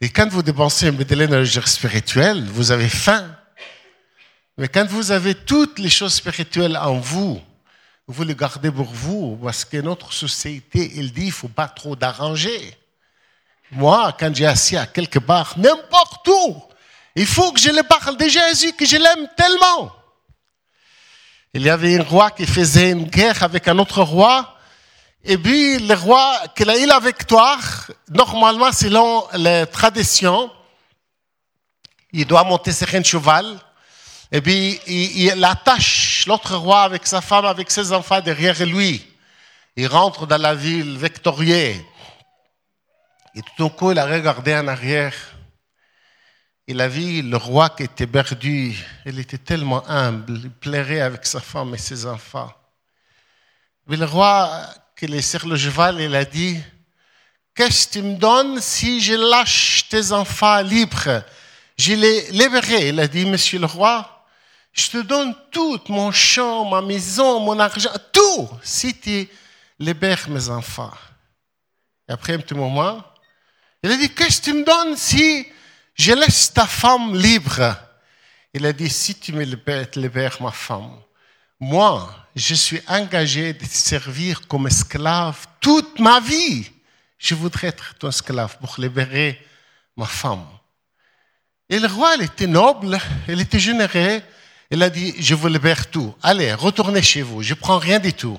Et 0.00 0.10
quand 0.10 0.28
vous 0.28 0.42
dépensez 0.42 0.88
un 0.88 0.92
peu 0.92 1.04
de 1.04 1.14
l'énergie 1.14 1.60
spirituelle, 1.64 2.44
vous 2.44 2.70
avez 2.70 2.88
faim. 2.88 3.34
Mais 4.56 4.68
quand 4.68 4.86
vous 4.86 5.10
avez 5.10 5.34
toutes 5.34 5.78
les 5.78 5.90
choses 5.90 6.14
spirituelles 6.14 6.76
en 6.76 6.94
vous, 6.94 7.40
vous 8.06 8.22
les 8.22 8.34
gardez 8.34 8.70
pour 8.70 8.86
vous, 8.86 9.36
parce 9.42 9.64
que 9.64 9.78
notre 9.78 10.12
société, 10.12 10.92
il 10.94 11.12
dit, 11.12 11.26
il 11.26 11.32
faut 11.32 11.48
pas 11.48 11.68
trop 11.68 11.96
d'arranger. 11.96 12.76
Moi, 13.72 14.14
quand 14.18 14.34
j'ai 14.34 14.46
assis 14.46 14.76
à 14.76 14.86
quelque 14.86 15.18
part, 15.18 15.54
n'importe 15.58 16.28
où, 16.28 16.62
il 17.16 17.26
faut 17.26 17.50
que 17.52 17.60
je 17.60 17.70
le 17.70 17.82
parle 17.82 18.16
de 18.16 18.28
Jésus, 18.28 18.72
que 18.74 18.84
je 18.84 18.96
l'aime 18.96 19.28
tellement. 19.36 19.92
Il 21.52 21.62
y 21.62 21.70
avait 21.70 21.98
un 21.98 22.02
roi 22.02 22.30
qui 22.30 22.46
faisait 22.46 22.90
une 22.90 23.04
guerre 23.04 23.42
avec 23.42 23.66
un 23.66 23.78
autre 23.78 24.02
roi, 24.02 24.56
et 25.24 25.38
puis 25.38 25.78
le 25.78 25.94
roi 25.94 26.42
qui 26.54 26.68
a 26.68 26.78
eu 26.78 26.86
la 26.86 27.00
victoire, 27.00 27.90
normalement, 28.10 28.70
selon 28.70 29.26
les 29.34 29.64
traditions, 29.66 30.50
il 32.12 32.26
doit 32.26 32.44
monter 32.44 32.72
sur 32.72 32.94
un 32.94 33.02
cheval, 33.02 33.58
et 34.32 34.40
puis 34.40 34.80
il, 34.86 35.44
attache 35.44 36.26
l'autre 36.26 36.56
roi 36.56 36.82
avec 36.82 37.06
sa 37.06 37.20
femme, 37.20 37.44
avec 37.44 37.70
ses 37.70 37.92
enfants 37.92 38.20
derrière 38.20 38.64
lui. 38.64 39.04
Il 39.76 39.86
rentre 39.86 40.26
dans 40.26 40.40
la 40.40 40.54
ville 40.54 40.96
victorieux. 40.96 41.74
Et 43.34 43.42
tout 43.42 43.64
d'un 43.64 43.68
coup, 43.68 43.90
il 43.90 43.98
a 43.98 44.06
regardé 44.06 44.54
en 44.54 44.68
arrière. 44.68 45.14
Il 46.66 46.80
a 46.80 46.88
vu 46.88 47.22
le 47.22 47.36
roi 47.36 47.70
qui 47.70 47.82
était 47.82 48.06
perdu. 48.06 48.76
Il 49.04 49.18
était 49.18 49.38
tellement 49.38 49.88
humble. 49.88 50.40
Il 50.44 50.50
plairait 50.50 51.00
avec 51.00 51.26
sa 51.26 51.40
femme 51.40 51.74
et 51.74 51.78
ses 51.78 52.06
enfants. 52.06 52.52
Mais 53.86 53.96
le 53.96 54.06
roi, 54.06 54.66
qui 54.96 55.04
est 55.06 55.22
sur 55.22 55.46
le 55.46 55.56
cheval, 55.56 56.00
il 56.00 56.14
a 56.14 56.24
dit, 56.24 56.58
qu'est-ce 57.54 57.88
que 57.88 57.92
tu 57.94 58.02
me 58.02 58.16
donnes 58.16 58.60
si 58.60 59.00
je 59.00 59.14
lâche 59.14 59.88
tes 59.88 60.12
enfants 60.12 60.62
libres? 60.62 61.22
Je 61.76 61.94
les 61.94 62.30
libérerai. 62.30 62.88
Il 62.88 63.00
a 63.00 63.08
dit, 63.08 63.26
monsieur 63.26 63.58
le 63.58 63.66
roi, 63.66 64.13
je 64.74 64.90
te 64.90 64.98
donne 64.98 65.34
tout, 65.52 65.80
mon 65.88 66.10
champ, 66.10 66.68
ma 66.68 66.82
maison, 66.82 67.38
mon 67.38 67.58
argent, 67.60 67.92
tout, 68.12 68.50
si 68.60 68.92
tu 68.98 69.28
libères 69.78 70.28
mes 70.28 70.48
enfants. 70.48 70.92
Et 72.08 72.12
après 72.12 72.34
un 72.34 72.38
petit 72.38 72.54
moment, 72.54 73.02
il 73.82 73.92
a 73.92 73.96
dit, 73.96 74.12
qu'est-ce 74.12 74.40
que 74.40 74.46
tu 74.46 74.52
me 74.52 74.64
donnes 74.64 74.96
si 74.96 75.46
je 75.94 76.12
laisse 76.12 76.52
ta 76.52 76.66
femme 76.66 77.14
libre? 77.16 77.76
Il 78.52 78.66
a 78.66 78.72
dit, 78.72 78.90
si 78.90 79.14
tu 79.14 79.32
me 79.32 79.44
libères, 79.44 80.42
ma 80.42 80.50
femme, 80.50 80.98
moi, 81.60 82.12
je 82.34 82.54
suis 82.54 82.80
engagé 82.88 83.52
de 83.52 83.64
te 83.64 83.76
servir 83.76 84.48
comme 84.48 84.66
esclave 84.66 85.46
toute 85.60 86.00
ma 86.00 86.18
vie. 86.18 86.68
Je 87.16 87.36
voudrais 87.36 87.68
être 87.68 87.94
ton 87.94 88.08
esclave 88.08 88.58
pour 88.58 88.74
libérer 88.78 89.40
ma 89.96 90.06
femme. 90.06 90.46
Et 91.68 91.78
le 91.78 91.86
roi, 91.86 92.16
il 92.16 92.24
était 92.24 92.48
noble, 92.48 92.98
il 93.28 93.40
était 93.40 93.60
généreux, 93.60 94.20
il 94.74 94.82
a 94.82 94.90
dit, 94.90 95.14
je 95.20 95.36
vous 95.36 95.46
libère 95.46 95.88
tout. 95.88 96.14
Allez, 96.20 96.52
retournez 96.52 97.00
chez 97.00 97.22
vous. 97.22 97.42
Je 97.42 97.54
prends 97.54 97.78
rien 97.78 98.00
du 98.00 98.12
tout. 98.12 98.38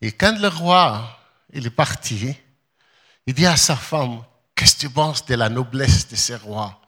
Et 0.00 0.12
quand 0.12 0.38
le 0.38 0.48
roi, 0.48 1.20
il 1.52 1.66
est 1.66 1.70
parti, 1.70 2.34
il 3.26 3.34
dit 3.34 3.44
à 3.44 3.56
sa 3.56 3.76
femme, 3.76 4.22
qu'est-ce 4.54 4.76
que 4.76 4.80
tu 4.80 4.90
penses 4.90 5.26
de 5.26 5.34
la 5.34 5.50
noblesse 5.50 6.08
de 6.08 6.16
ce 6.16 6.32
roi? 6.32 6.80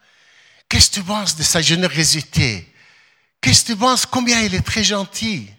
Qu'est-ce 0.67 0.89
que 0.89 0.95
tu 0.95 1.03
penses 1.03 1.37
de 1.37 1.43
sa 1.43 1.61
générosité? 1.61 2.73
Qu'est-ce 3.39 3.65
que 3.67 3.73
tu 3.73 3.77
penses 3.77 4.07
combien 4.07 4.41
il 4.41 4.55
est 4.55 4.65
très 4.65 4.83
gentil? 4.83 5.51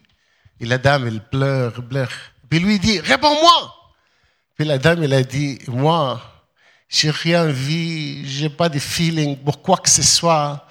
Et 0.59 0.65
la 0.65 0.79
dame, 0.79 1.05
elle 1.05 1.23
pleure, 1.23 1.73
pleure. 1.87 2.09
Puis 2.49 2.59
lui 2.59 2.79
dit, 2.79 2.99
réponds-moi. 3.01 3.75
Puis 4.55 4.65
la 4.65 4.79
dame, 4.79 5.03
elle 5.03 5.13
a 5.13 5.21
dit, 5.21 5.59
moi, 5.67 6.19
j'ai 6.89 7.11
rien 7.11 7.45
vu, 7.45 8.25
j'ai 8.25 8.49
pas 8.49 8.69
de 8.69 8.79
feeling 8.79 9.37
pour 9.37 9.61
quoi 9.61 9.77
que 9.77 9.91
ce 9.91 10.01
soit. 10.01 10.67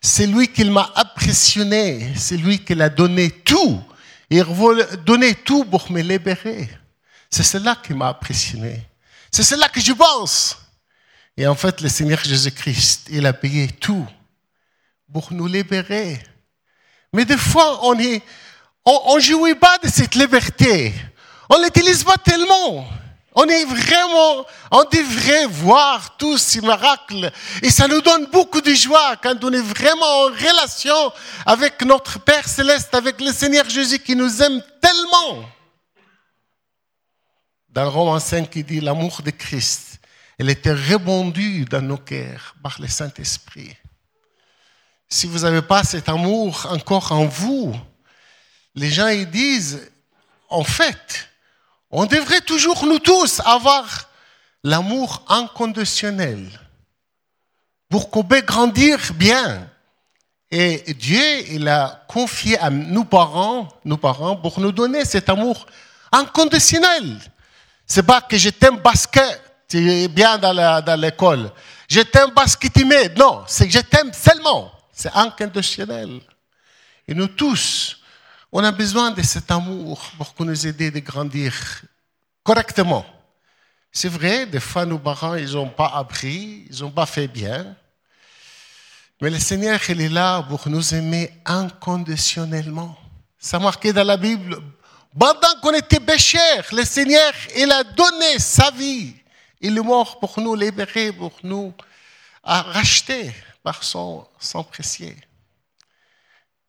C'est 0.00 0.26
lui 0.26 0.48
qui 0.48 0.64
m'a 0.64 0.92
impressionné, 0.94 2.12
c'est 2.16 2.36
lui 2.36 2.58
qui 2.58 2.80
a 2.80 2.88
donné 2.88 3.30
tout. 3.30 3.80
Il 4.30 4.44
veut 4.44 4.96
donner 5.04 5.34
tout 5.34 5.64
pour 5.64 5.90
me 5.90 6.00
libérer. 6.00 6.68
C'est 7.30 7.42
cela 7.42 7.76
qui 7.76 7.94
m'a 7.94 8.08
impressionné. 8.08 8.86
C'est 9.30 9.42
cela 9.42 9.68
que 9.68 9.80
je 9.80 9.92
pense. 9.92 10.56
Et 11.36 11.46
en 11.46 11.54
fait, 11.54 11.80
le 11.80 11.88
Seigneur 11.88 12.22
Jésus-Christ, 12.24 13.08
il 13.10 13.26
a 13.26 13.32
payé 13.32 13.68
tout 13.68 14.06
pour 15.12 15.32
nous 15.32 15.46
libérer. 15.46 16.20
Mais 17.12 17.24
des 17.24 17.36
fois, 17.36 17.86
on 17.86 17.94
ne 17.94 18.18
on, 18.84 19.18
jouit 19.20 19.54
pas 19.54 19.78
de 19.78 19.88
cette 19.88 20.14
liberté. 20.14 20.94
On 21.50 21.62
l'utilise 21.62 22.02
pas 22.02 22.16
tellement. 22.16 22.88
On 23.38 23.44
est 23.44 23.66
vraiment, 23.66 24.46
on 24.70 24.84
devrait 24.84 25.44
voir 25.46 26.16
tous 26.16 26.38
ces 26.38 26.62
miracles. 26.62 27.30
Et 27.62 27.68
ça 27.68 27.86
nous 27.86 28.00
donne 28.00 28.26
beaucoup 28.32 28.62
de 28.62 28.72
joie 28.72 29.16
quand 29.22 29.44
on 29.44 29.52
est 29.52 29.60
vraiment 29.60 30.22
en 30.22 30.24
relation 30.24 31.12
avec 31.44 31.82
notre 31.82 32.18
Père 32.18 32.48
céleste, 32.48 32.94
avec 32.94 33.20
le 33.20 33.30
Seigneur 33.32 33.68
Jésus 33.68 33.98
qui 33.98 34.16
nous 34.16 34.42
aime 34.42 34.62
tellement. 34.80 35.44
Dans 37.68 37.90
Romains 37.90 38.20
5, 38.20 38.50
il 38.56 38.64
dit 38.64 38.80
l'amour 38.80 39.20
de 39.20 39.30
Christ, 39.30 40.00
elle 40.38 40.48
était 40.48 40.72
répandue 40.72 41.66
dans 41.66 41.82
nos 41.82 41.98
cœurs 41.98 42.56
par 42.62 42.76
le 42.80 42.88
Saint-Esprit. 42.88 43.76
Si 45.10 45.26
vous 45.26 45.40
n'avez 45.40 45.60
pas 45.60 45.84
cet 45.84 46.08
amour 46.08 46.66
encore 46.70 47.12
en 47.12 47.26
vous, 47.26 47.78
les 48.74 48.90
gens 48.90 49.08
ils 49.08 49.28
disent, 49.28 49.92
en 50.48 50.64
fait, 50.64 51.28
on 51.90 52.06
devrait 52.06 52.40
toujours, 52.40 52.84
nous 52.86 52.98
tous, 52.98 53.40
avoir 53.44 54.08
l'amour 54.64 55.22
inconditionnel 55.28 56.48
pour 57.88 58.10
qu'on 58.10 58.24
puisse 58.24 58.44
grandir 58.44 58.98
bien. 59.14 59.68
Et 60.50 60.94
Dieu, 60.94 61.52
il 61.52 61.68
a 61.68 62.04
confié 62.08 62.58
à 62.58 62.70
nos 62.70 63.04
parents, 63.04 63.68
nos 63.84 63.96
parents, 63.96 64.36
pour 64.36 64.60
nous 64.60 64.72
donner 64.72 65.04
cet 65.04 65.28
amour 65.28 65.66
inconditionnel. 66.12 67.18
C'est 67.86 68.02
pas 68.02 68.20
que 68.20 68.36
je 68.36 68.50
t'aime 68.50 68.80
parce 68.80 69.06
que 69.06 69.20
tu 69.68 69.90
es 69.90 70.08
bien 70.08 70.38
dans 70.38 71.00
l'école. 71.00 71.50
Je 71.88 72.00
t'aime 72.00 72.32
parce 72.32 72.56
que 72.56 72.68
tu 72.68 72.84
m'aimes. 72.84 73.14
Non, 73.16 73.44
c'est 73.46 73.66
que 73.66 73.72
je 73.72 73.80
t'aime 73.80 74.12
seulement. 74.12 74.72
C'est 74.92 75.14
inconditionnel. 75.14 76.20
Et 77.06 77.14
nous 77.14 77.28
tous, 77.28 77.98
on 78.52 78.62
a 78.64 78.72
besoin 78.72 79.10
de 79.10 79.22
cet 79.22 79.50
amour 79.50 80.10
pour 80.36 80.46
nous 80.46 80.66
aider 80.66 80.92
à 80.94 81.00
grandir 81.00 81.52
correctement. 82.42 83.04
C'est 83.90 84.08
vrai, 84.08 84.46
des 84.46 84.60
fois, 84.60 84.84
nos 84.84 84.98
parents, 84.98 85.34
ils 85.34 85.52
n'ont 85.52 85.68
pas 85.68 85.88
appris, 85.94 86.66
ils 86.70 86.80
n'ont 86.80 86.90
pas 86.90 87.06
fait 87.06 87.28
bien. 87.28 87.76
Mais 89.20 89.30
le 89.30 89.38
Seigneur, 89.38 89.80
il 89.88 90.00
est 90.00 90.08
là 90.08 90.42
pour 90.42 90.68
nous 90.68 90.94
aimer 90.94 91.32
inconditionnellement. 91.44 92.96
Ça 93.38 93.58
marqué 93.58 93.92
dans 93.92 94.04
la 94.04 94.16
Bible. 94.16 94.58
Pendant 95.18 95.60
qu'on 95.62 95.72
était 95.72 96.00
pécheurs, 96.00 96.66
le 96.72 96.84
Seigneur, 96.84 97.32
il 97.56 97.70
a 97.72 97.82
donné 97.82 98.38
sa 98.38 98.70
vie. 98.70 99.14
Il 99.60 99.78
est 99.78 99.82
mort 99.82 100.20
pour 100.20 100.38
nous 100.40 100.54
libérer, 100.54 101.10
pour 101.10 101.32
nous 101.42 101.72
racheter 102.44 103.32
par 103.62 103.82
son 103.82 104.26
sang 104.38 104.62
précieux. 104.62 105.16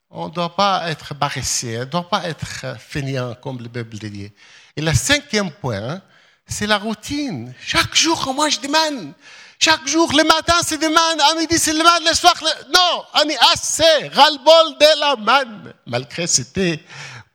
On 0.10 0.30
ne 0.30 0.34
doit 0.34 0.56
pas 0.56 0.90
être 0.90 1.14
paresseux, 1.16 1.78
on 1.78 1.80
ne 1.82 1.86
doit 1.86 2.10
pas 2.10 2.28
être 2.30 2.78
fainéant, 2.80 3.36
comme 3.36 3.60
le 3.60 3.68
Bible 3.68 3.98
dit. 3.98 4.32
Et 4.76 4.82
le 4.82 4.94
cinquième 4.94 5.52
point, 5.52 6.02
c'est 6.46 6.68
la 6.68 6.78
routine. 6.78 7.54
Chaque 7.60 7.94
jour, 7.96 8.26
on 8.28 8.34
mange 8.34 8.60
des 8.62 8.70
mannes. 8.70 9.14
Chaque 9.60 9.88
jour, 9.88 10.12
le 10.14 10.24
matin, 10.24 10.54
c'est 10.64 10.78
des 10.78 10.90
mannes. 10.90 11.20
À 11.20 11.36
midi, 11.36 11.58
c'est 11.58 11.74
le 11.74 11.84
manne. 11.84 12.04
Le 12.06 12.14
soir, 12.14 12.36
non, 12.74 13.04
on 13.16 13.30
est 13.30 13.38
assez 13.54 14.08
ras-le-bol 14.10 14.78
de 14.80 15.00
la 15.00 15.16
manne. 15.16 15.74
Malgré 15.86 16.28
c'était 16.28 16.80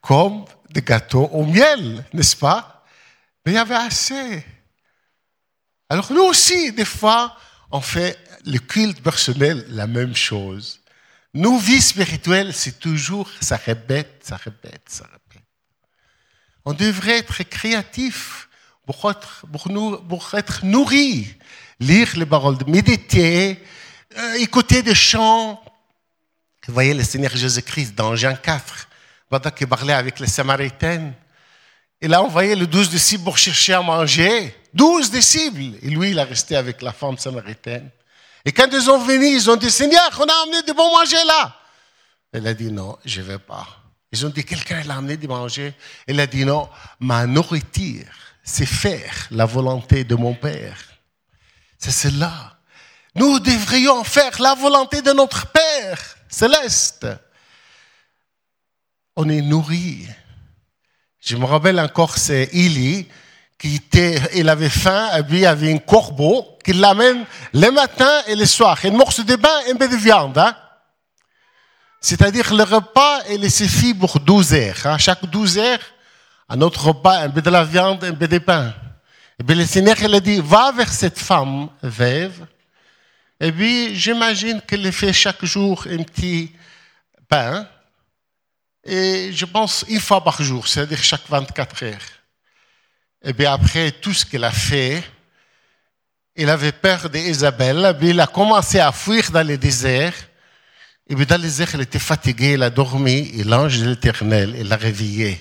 comme 0.01 0.45
de 0.71 0.81
gâteaux 0.81 1.29
au 1.33 1.45
miel, 1.45 2.05
n'est-ce 2.13 2.37
pas? 2.37 2.85
Mais 3.45 3.53
il 3.53 3.55
y 3.57 3.59
avait 3.59 3.75
assez. 3.75 4.45
Alors 5.89 6.11
nous 6.13 6.23
aussi, 6.23 6.73
des 6.73 6.85
fois, 6.85 7.37
on 7.71 7.81
fait 7.81 8.17
le 8.47 8.59
culte 8.59 9.03
personnel 9.03 9.67
la 9.69 9.87
même 9.87 10.15
chose. 10.15 10.82
Nos 11.35 11.59
vies 11.59 11.81
spirituelles, 11.81 12.53
c'est 12.53 12.79
toujours, 12.79 13.29
ça 13.41 13.57
répète, 13.57 14.21
ça 14.23 14.37
répète, 14.37 14.83
ça 14.87 15.05
répète. 15.05 15.43
On 16.65 16.75
devrait 16.75 17.19
être 17.19 17.43
créatif 17.45 18.49
pour 18.85 19.11
être, 19.11 19.47
pour 19.51 20.35
être 20.35 20.65
nourri, 20.65 21.35
lire 21.81 22.11
les 22.17 22.27
paroles, 22.27 22.59
méditer, 22.67 23.63
euh, 24.19 24.35
écouter 24.35 24.83
des 24.83 24.95
chants. 24.95 25.63
Vous 26.67 26.75
voyez 26.75 26.95
le 26.95 27.03
Seigneur 27.03 27.35
Jésus-Christ 27.35 27.95
dans 27.95 28.15
Jean 28.15 28.37
4, 28.37 28.89
pendant 29.29 29.51
qu'il 29.51 29.67
parlait 29.67 29.95
avec 29.95 30.21
les 30.21 30.27
Samaritaines. 30.27 31.15
Il 32.01 32.13
a 32.13 32.23
envoyé 32.23 32.55
les 32.55 32.67
douze 32.67 32.91
disciples 32.91 33.25
pour 33.25 33.39
chercher 33.39 33.73
à 33.73 33.81
manger. 33.81 34.55
Douze 34.75 35.11
disciples. 35.11 35.79
Et 35.83 35.89
lui, 35.89 36.11
il 36.11 36.19
a 36.19 36.25
resté 36.25 36.57
avec 36.57 36.83
la 36.83 36.93
femme 36.93 37.17
samaritaine. 37.17 37.91
Et 38.45 38.53
quand 38.53 38.69
ils 38.73 38.83
sont 38.83 38.99
venus, 38.99 39.43
ils 39.45 39.51
ont 39.51 39.57
dit, 39.57 39.71
Seigneur, 39.71 40.11
on 40.19 40.25
a 40.25 40.43
amené 40.43 40.63
du 40.63 40.73
bon 40.73 40.91
manger 40.97 41.23
là. 41.27 41.57
Il 42.35 42.47
a 42.47 42.55
dit, 42.55 42.73
non, 42.73 42.99
je 43.05 43.21
ne 43.21 43.27
vais 43.27 43.39
pas. 43.39 43.67
Ils 44.11 44.27
ont 44.27 44.31
dit, 44.31 44.45
quelqu'un 44.45 44.83
l'a 44.85 44.97
amené 44.97 45.17
de 45.17 45.27
manger. 45.27 45.75
Il 46.07 46.19
a 46.21 46.27
dit, 46.27 46.45
non, 46.45 46.69
ma 47.01 47.27
nourriture, 47.27 48.07
c'est 48.43 48.67
faire 48.67 49.29
la 49.31 49.47
volonté 49.47 50.05
de 50.05 50.15
mon 50.15 50.35
Père. 50.35 50.79
C'est 51.79 51.91
cela. 51.91 52.59
Nous 53.15 53.39
devrions 53.39 54.05
faire 54.05 54.41
la 54.41 54.55
volonté 54.55 55.03
de 55.03 55.13
notre 55.13 55.47
Père 55.49 56.17
céleste. 56.29 57.07
On 59.17 59.29
est 59.29 59.43
nourri. 59.43 60.09
Je 61.21 61.37
me 61.37 61.45
rappelle 61.45 61.79
encore, 61.79 62.17
c'est 62.17 62.49
Ili 62.53 63.07
qui 63.63 63.81
il 64.35 64.49
avait 64.49 64.69
faim, 64.69 65.09
et 65.17 65.23
puis 65.23 65.39
il 65.39 65.47
avait 65.47 65.73
un 65.73 65.79
corbeau 65.79 66.59
qui 66.65 66.73
l'amène 66.73 67.25
le 67.55 67.71
matin 67.71 68.23
et 68.27 68.35
le 68.35 68.45
soir. 68.45 68.77
Une 68.85 68.97
morceau 68.97 69.23
de 69.23 69.37
pain 69.37 69.61
et 69.69 69.71
un 69.71 69.77
peu 69.77 69.87
de 69.87 69.95
viande. 69.95 70.37
Hein? 70.37 70.57
C'est-à-dire 72.01 72.53
le 72.53 72.65
repas, 72.65 73.21
il 73.31 73.49
suffit 73.49 73.95
pour 73.95 74.19
12 74.19 74.55
heures. 74.55 74.87
Hein? 74.87 74.99
Chaque 74.99 75.25
12 75.27 75.59
heures, 75.59 75.79
un 76.49 76.61
autre 76.61 76.89
repas, 76.89 77.21
un 77.21 77.31
peu 77.31 77.41
de 77.41 77.51
la 77.51 77.63
viande, 77.63 78.03
un 78.03 78.15
peu 78.15 78.27
de 78.27 78.39
pain. 78.39 78.75
Et 79.39 79.45
puis 79.45 79.55
le 79.55 79.65
Seigneur, 79.65 79.97
il 80.01 80.13
a 80.13 80.19
dit, 80.19 80.41
va 80.41 80.73
vers 80.73 80.93
cette 80.93 81.21
femme 81.21 81.69
veuve. 81.83 82.45
Et 83.39 83.53
puis, 83.53 83.95
j'imagine 83.95 84.61
qu'elle 84.61 84.91
fait 84.93 85.13
chaque 85.13 85.45
jour 85.45 85.87
un 85.89 86.03
petit 86.03 86.53
pain. 87.29 87.69
Et 88.85 89.31
je 89.33 89.45
pense 89.45 89.85
une 89.89 90.01
fois 90.01 90.23
par 90.23 90.43
jour, 90.43 90.67
c'est-à-dire 90.67 91.03
chaque 91.03 91.29
24 91.29 91.85
heures. 91.85 92.22
Et 93.25 93.33
bien 93.33 93.53
après 93.53 93.93
tout 93.93 94.13
ce 94.13 94.27
qu'elle 94.27 94.45
a 94.45 94.51
fait, 94.51 95.03
il 96.35 96.49
avait 96.49 96.73
peur 96.73 97.09
d'Isabelle, 97.09 97.97
il 98.03 98.21
a 98.21 98.27
commencé 98.27 98.81
à 98.81 98.91
fuir 98.91 99.31
dans 99.31 99.47
le 99.47 99.57
désert. 99.57 100.15
Et 101.09 101.15
puis 101.15 101.27
dans 101.27 101.37
le 101.37 101.43
désert, 101.43 101.71
il 101.75 101.83
était 101.83 101.99
fatigué, 101.99 102.55
il 102.55 102.63
a 102.63 102.71
dormi, 102.71 103.31
et 103.35 103.45
l'ange 103.45 103.79
de 103.79 103.91
l'Éternel, 103.91 104.57
il 104.59 104.69
l'a 104.69 104.77
réveillé. 104.77 105.39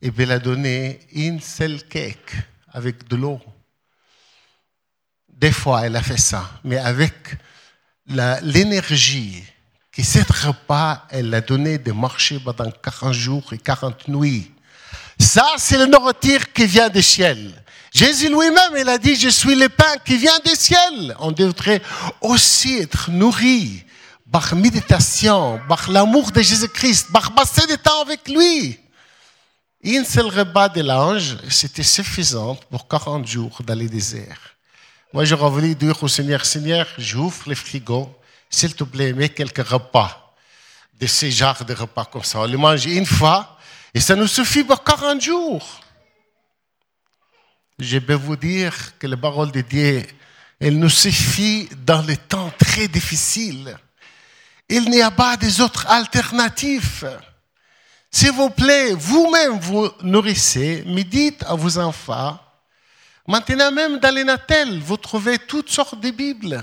Et 0.00 0.10
puis 0.10 0.24
il 0.24 0.32
a 0.32 0.38
donné 0.38 1.00
une 1.12 1.40
seule 1.40 1.82
cake 1.84 2.34
avec 2.72 3.08
de 3.08 3.16
l'eau. 3.16 3.40
Des 5.28 5.52
fois, 5.52 5.86
elle 5.86 5.96
a 5.96 6.02
fait 6.02 6.18
ça, 6.18 6.50
mais 6.64 6.78
avec 6.78 7.36
l'énergie 8.06 9.44
que 9.90 10.02
cet 10.02 10.30
repas, 10.30 11.06
elle 11.10 11.32
a 11.34 11.40
donné 11.40 11.78
de 11.78 11.92
marcher 11.92 12.38
pendant 12.40 12.70
40 12.70 13.12
jours 13.12 13.52
et 13.52 13.58
40 13.58 14.08
nuits. 14.08 14.51
Ça, 15.22 15.54
c'est 15.56 15.78
le 15.78 15.86
nourriture 15.86 16.52
qui 16.52 16.66
vient 16.66 16.88
du 16.88 17.00
ciel. 17.00 17.54
Jésus 17.94 18.28
lui-même, 18.28 18.74
il 18.76 18.88
a 18.88 18.98
dit, 18.98 19.14
je 19.14 19.28
suis 19.28 19.54
le 19.54 19.68
pain 19.68 19.96
qui 20.04 20.16
vient 20.16 20.38
du 20.44 20.50
ciel. 20.56 21.14
On 21.20 21.30
devrait 21.30 21.80
aussi 22.20 22.78
être 22.78 23.08
nourri 23.10 23.84
par 24.32 24.54
méditation, 24.56 25.60
par 25.68 25.88
l'amour 25.90 26.32
de 26.32 26.42
Jésus-Christ, 26.42 27.12
par 27.12 27.34
passer 27.34 27.66
du 27.68 27.78
temps 27.78 28.02
avec 28.02 28.28
lui. 28.28 28.78
Une 29.82 30.04
seule 30.04 30.26
repas 30.26 30.68
de 30.68 30.80
l'ange, 30.82 31.36
c'était 31.48 31.84
suffisant 31.84 32.56
pour 32.68 32.88
40 32.88 33.26
jours 33.26 33.58
dans 33.64 33.78
le 33.78 33.88
désert. 33.88 34.56
Moi, 35.12 35.24
j'aurais 35.24 35.50
voulu 35.50 35.74
dire 35.76 36.02
au 36.02 36.08
Seigneur, 36.08 36.44
Seigneur, 36.44 36.86
j'ouvre 36.98 37.44
le 37.46 37.54
frigo, 37.54 38.12
s'il 38.50 38.74
te 38.74 38.82
plaît, 38.82 39.12
mets 39.12 39.28
quelques 39.28 39.66
repas, 39.66 40.34
de 40.98 41.06
ces 41.06 41.30
genres 41.30 41.64
de 41.64 41.74
repas 41.74 42.06
comme 42.06 42.24
ça. 42.24 42.40
On 42.40 42.44
les 42.44 42.56
mange 42.56 42.86
une 42.86 43.06
fois, 43.06 43.56
et 43.94 44.00
ça 44.00 44.16
nous 44.16 44.26
suffit 44.26 44.64
pour 44.64 44.82
40 44.82 45.20
jours. 45.20 45.80
Je 47.78 47.98
peux 47.98 48.14
vous 48.14 48.36
dire 48.36 48.98
que 48.98 49.06
la 49.06 49.16
parole 49.16 49.50
de 49.50 49.60
Dieu, 49.60 50.02
elle 50.60 50.78
nous 50.78 50.88
suffit 50.88 51.68
dans 51.84 52.02
les 52.02 52.16
temps 52.16 52.52
très 52.58 52.88
difficiles. 52.88 53.76
Il 54.68 54.88
n'y 54.88 55.02
a 55.02 55.10
pas 55.10 55.36
des 55.36 55.60
autres 55.60 55.86
alternatives. 55.88 57.18
S'il 58.10 58.32
vous 58.32 58.50
plaît, 58.50 58.94
vous-même 58.94 59.58
vous 59.58 59.90
nourrissez, 60.02 60.84
mais 60.86 61.04
dites 61.04 61.42
à 61.44 61.54
vos 61.54 61.78
enfants, 61.78 62.38
maintenant 63.26 63.72
même 63.72 63.98
dans 63.98 64.14
les 64.14 64.24
natels, 64.24 64.78
vous 64.78 64.96
trouvez 64.96 65.38
toutes 65.38 65.70
sortes 65.70 66.00
de 66.00 66.10
Bibles. 66.10 66.62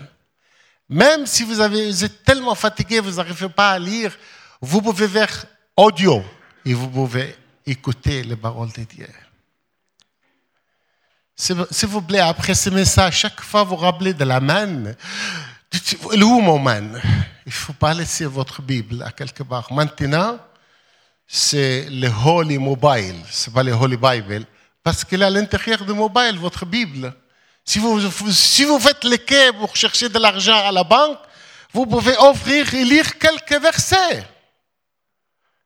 Même 0.88 1.28
si 1.28 1.44
vous, 1.44 1.60
avez, 1.60 1.88
vous 1.88 2.04
êtes 2.04 2.24
tellement 2.24 2.56
fatigué, 2.56 3.00
vous 3.00 3.18
n'arrivez 3.18 3.50
pas 3.50 3.72
à 3.72 3.80
lire, 3.80 4.18
vous 4.62 4.82
pouvez 4.82 5.08
faire 5.08 5.46
audio 5.76 6.24
et 6.70 6.74
vous 6.76 6.88
pouvez 6.88 7.36
écouter 7.66 8.22
les 8.22 8.36
paroles 8.36 8.72
de 8.72 8.84
Dieu. 8.84 9.10
S'il 11.36 11.88
vous 11.88 12.04
plaît, 12.04 12.20
après 12.20 12.54
ce 12.54 12.70
message, 12.70 13.18
chaque 13.18 13.42
fois 13.42 13.64
vous 13.64 13.76
rappelez 13.76 14.14
de 14.14 14.24
la 14.24 14.40
manne. 14.40 14.96
Où 16.14 16.42
mon 16.42 16.60
man 16.60 17.02
Il 17.48 17.50
ne 17.50 17.52
faut 17.52 17.74
pas 17.74 17.96
laisser 17.96 18.26
votre 18.26 18.62
Bible 18.62 19.02
à 19.02 19.12
quelque 19.12 19.42
part. 19.42 19.74
Maintenant, 19.74 20.38
c'est 21.26 21.88
le 21.90 22.08
Holy 22.24 22.60
Mobile, 22.60 23.16
ce 23.32 23.50
n'est 23.50 23.54
pas 23.56 23.64
le 23.64 23.72
Holy 23.72 23.98
Bible, 23.98 24.46
parce 24.84 25.04
qu'il 25.04 25.24
est 25.24 25.26
à 25.26 25.30
l'intérieur 25.32 25.84
du 25.84 25.94
mobile, 25.94 26.38
votre 26.38 26.68
Bible. 26.68 27.12
Si 27.66 27.80
vous, 27.80 28.00
si 28.32 28.64
vous 28.64 28.80
faites 28.80 29.04
le 29.06 29.18
quai 29.18 29.54
pour 29.54 29.76
chercher 29.76 30.08
de 30.08 30.20
l'argent 30.20 30.68
à 30.68 30.72
la 30.72 30.84
banque, 30.84 31.18
vous 31.74 31.88
pouvez 31.88 32.16
offrir 32.20 32.72
et 32.76 32.84
lire 32.84 33.18
quelques 33.18 33.60
versets. 33.60 34.24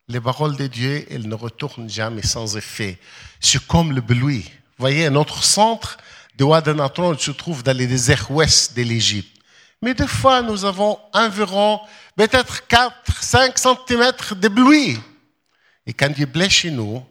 Les 0.10 0.20
paroles 0.20 0.58
de 0.58 0.68
Dieu, 0.68 1.06
elles 1.10 1.28
ne 1.28 1.36
retournent 1.36 1.90
jamais 1.90 2.24
sans 2.24 2.58
effet. 2.58 3.00
C'est 3.40 3.66
comme 3.66 3.94
le. 3.94 4.02
Vous 4.02 4.42
voyez, 4.78 5.10
notre 5.10 5.44
centre 5.44 5.98
de 6.38 6.44
Wadenatron 6.44 7.18
se 7.18 7.32
trouve 7.32 7.64
dans 7.64 7.76
les 7.76 7.88
déserts 7.88 8.30
ouest 8.30 8.76
de 8.76 8.82
l'Égypte. 8.82 9.38
Mais 9.82 9.94
des 9.94 10.08
fois, 10.08 10.42
nous 10.42 10.66
avons 10.66 11.00
environ 11.14 11.80
peut-être 12.18 12.68
4, 12.68 13.24
5 13.24 13.58
cm 13.58 14.12
de 14.36 14.48
bruit. 14.50 15.00
Et 15.86 15.94
quand 15.94 16.12
il 16.18 16.28
plaît 16.28 16.50
chez 16.50 16.72
nous, 16.72 17.04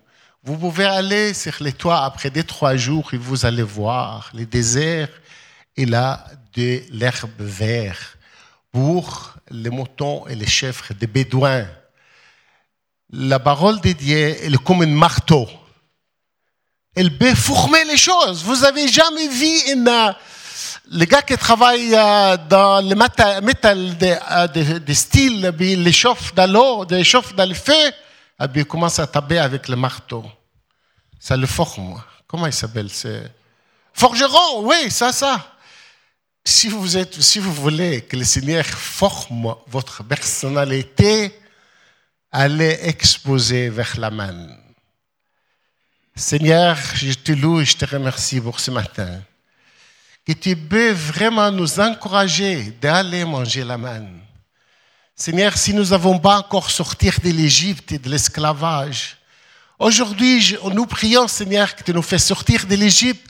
vous 0.42 0.58
pouvez 0.58 0.84
aller 0.84 1.32
sur 1.32 1.54
les 1.60 1.72
toits 1.72 2.04
après 2.04 2.30
deux, 2.30 2.42
trois 2.42 2.76
jours 2.76 3.14
et 3.14 3.16
vous 3.16 3.46
allez 3.46 3.62
voir 3.62 4.30
les 4.34 4.46
déserts. 4.46 5.08
Il 5.76 5.94
a 5.94 6.26
de 6.54 6.82
l'herbe 6.90 7.40
verte 7.40 8.18
pour 8.70 9.34
les 9.50 9.70
moutons 9.70 10.26
et 10.26 10.34
les 10.34 10.46
chèvres 10.46 10.92
des 10.94 11.06
bédouins 11.06 11.66
la 13.12 13.38
parole 13.38 13.80
de 13.80 13.92
Dieu 13.92 14.44
est 14.44 14.64
comme 14.64 14.82
un 14.82 14.86
marteau. 14.86 15.48
Elle 16.94 17.16
peut 17.16 17.34
former 17.34 17.84
les 17.84 17.96
choses. 17.96 18.42
Vous 18.42 18.64
avez 18.64 18.88
jamais 18.88 19.28
vu 19.28 19.72
une, 19.72 20.14
les 20.90 21.06
gars 21.06 21.22
qui 21.22 21.36
travaillent 21.36 21.94
euh, 21.94 22.36
dans 22.48 22.86
le 22.86 22.94
métal 22.94 23.96
de, 23.96 24.06
euh, 24.06 24.46
de, 24.48 24.78
de 24.78 24.92
style, 24.92 25.54
ils 25.60 25.82
les 25.82 25.92
chauffent 25.92 26.34
dans 26.34 26.50
l'eau, 26.50 26.86
ils 26.90 26.96
les 26.96 27.34
dans 27.34 27.48
le 27.48 27.54
feu, 27.54 27.72
et 27.72 28.48
puis 28.48 28.60
ils 28.62 28.66
commencent 28.66 28.98
à 28.98 29.06
taper 29.06 29.38
avec 29.38 29.68
le 29.68 29.76
marteau. 29.76 30.24
Ça 31.18 31.36
le 31.36 31.46
forme. 31.46 32.02
Comment 32.26 32.46
il 32.46 32.52
s'appelle 32.52 32.88
Forgeron, 33.94 34.62
oui, 34.66 34.90
ça, 34.90 35.12
ça. 35.12 35.54
Si 36.44 36.68
vous, 36.68 36.96
êtes, 36.96 37.20
si 37.22 37.38
vous 37.38 37.52
voulez 37.52 38.02
que 38.02 38.16
le 38.16 38.24
Seigneur 38.24 38.64
forme 38.64 39.54
votre 39.68 40.02
personnalité, 40.02 41.32
allez 42.32 42.78
exposer 42.82 43.68
vers 43.68 43.98
la 43.98 44.10
main. 44.10 44.48
Seigneur, 46.16 46.78
je 46.94 47.12
te 47.12 47.32
loue 47.32 47.60
et 47.60 47.64
je 47.64 47.76
te 47.76 47.84
remercie 47.84 48.40
pour 48.40 48.58
ce 48.58 48.70
matin. 48.70 49.22
Que 50.26 50.32
tu 50.32 50.56
peux 50.56 50.92
vraiment 50.92 51.50
nous 51.50 51.78
encourager 51.78 52.72
d'aller 52.80 53.24
manger 53.24 53.64
la 53.64 53.76
main. 53.76 54.06
Seigneur, 55.14 55.56
si 55.56 55.74
nous 55.74 55.86
n'avons 55.86 56.18
pas 56.18 56.38
encore 56.38 56.70
sorti 56.70 57.10
de 57.22 57.30
l'Égypte 57.30 57.92
et 57.92 57.98
de 57.98 58.08
l'esclavage, 58.08 59.18
aujourd'hui, 59.78 60.56
nous 60.72 60.86
prions, 60.86 61.28
Seigneur, 61.28 61.74
que 61.76 61.82
tu 61.82 61.92
nous 61.92 62.02
fais 62.02 62.18
sortir 62.18 62.66
de 62.66 62.76
l'Égypte 62.76 63.26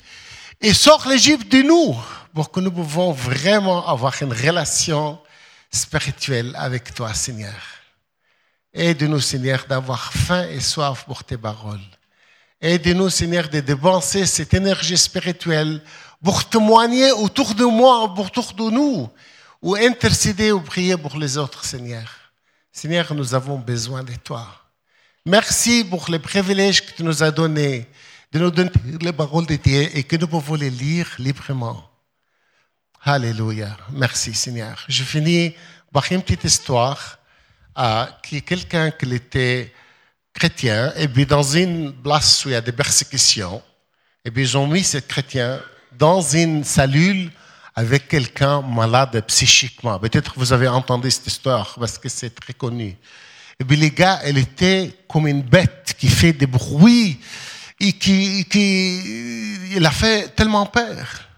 et 0.60 0.72
sors 0.72 1.08
l'Égypte 1.08 1.50
de 1.50 1.62
nous 1.62 1.96
pour 2.34 2.50
que 2.50 2.60
nous 2.60 2.70
pouvons 2.70 3.12
vraiment 3.12 3.86
avoir 3.86 4.14
une 4.22 4.32
relation 4.32 5.18
spirituelle 5.70 6.54
avec 6.56 6.94
toi, 6.94 7.12
Seigneur. 7.14 7.81
Aide-nous, 8.74 9.20
Seigneur, 9.20 9.66
d'avoir 9.68 10.12
faim 10.12 10.46
et 10.48 10.60
soif 10.60 11.04
pour 11.04 11.24
tes 11.24 11.36
paroles. 11.36 11.80
Aide-nous, 12.60 13.10
Seigneur, 13.10 13.48
de 13.48 13.60
dépenser 13.60 14.24
cette 14.24 14.54
énergie 14.54 14.96
spirituelle 14.96 15.82
pour 16.22 16.48
témoigner 16.48 17.12
autour 17.12 17.54
de 17.54 17.64
moi, 17.64 18.04
autour 18.04 18.54
de 18.54 18.70
nous, 18.70 19.10
ou 19.60 19.74
intercéder 19.74 20.52
ou 20.52 20.60
prier 20.60 20.96
pour 20.96 21.16
les 21.18 21.36
autres, 21.36 21.64
Seigneur. 21.64 22.08
Seigneur, 22.72 23.12
nous 23.14 23.34
avons 23.34 23.58
besoin 23.58 24.02
de 24.02 24.14
toi. 24.14 24.46
Merci 25.26 25.84
pour 25.84 26.08
les 26.08 26.18
privilèges 26.18 26.84
que 26.84 26.92
tu 26.92 27.04
nous 27.04 27.22
as 27.22 27.30
donnés, 27.30 27.86
de 28.32 28.38
nous 28.38 28.50
donner 28.50 28.70
les 29.00 29.12
paroles 29.12 29.46
de 29.46 29.56
Dieu 29.56 29.88
et 29.94 30.02
que 30.04 30.16
nous 30.16 30.26
pouvons 30.26 30.54
les 30.54 30.70
lire 30.70 31.08
librement. 31.18 31.90
Alléluia. 33.02 33.76
Merci, 33.90 34.32
Seigneur. 34.32 34.82
Je 34.88 35.04
finis 35.04 35.54
par 35.92 36.10
une 36.10 36.22
petite 36.22 36.44
histoire 36.44 37.18
à 37.74 38.18
qui 38.22 38.42
quelqu'un 38.42 38.90
qui 38.90 39.14
était 39.14 39.72
chrétien, 40.32 40.92
et 40.96 41.08
puis 41.08 41.26
dans 41.26 41.42
une 41.42 41.92
place 41.92 42.44
où 42.44 42.48
il 42.48 42.52
y 42.52 42.56
a 42.56 42.60
des 42.60 42.72
persécutions, 42.72 43.62
et 44.24 44.30
puis 44.30 44.42
ils 44.42 44.56
ont 44.56 44.66
mis 44.66 44.84
ce 44.84 44.98
chrétien 44.98 45.60
dans 45.98 46.20
une 46.20 46.64
cellule 46.64 47.30
avec 47.74 48.08
quelqu'un 48.08 48.62
malade 48.62 49.22
psychiquement. 49.26 49.98
Peut-être 49.98 50.34
vous 50.36 50.52
avez 50.52 50.68
entendu 50.68 51.10
cette 51.10 51.26
histoire 51.26 51.74
parce 51.78 51.98
que 51.98 52.08
c'est 52.08 52.34
très 52.34 52.52
connu. 52.52 52.96
Et 53.58 53.64
puis 53.64 53.76
les 53.76 53.90
gars, 53.90 54.20
elle 54.24 54.38
était 54.38 54.94
comme 55.08 55.26
une 55.26 55.42
bête 55.42 55.94
qui 55.98 56.08
fait 56.08 56.32
des 56.32 56.46
bruits 56.46 57.18
et 57.80 57.92
qui, 57.92 58.44
qui 58.46 59.74
il 59.76 59.84
a 59.84 59.90
fait 59.90 60.34
tellement 60.34 60.66
peur. 60.66 61.31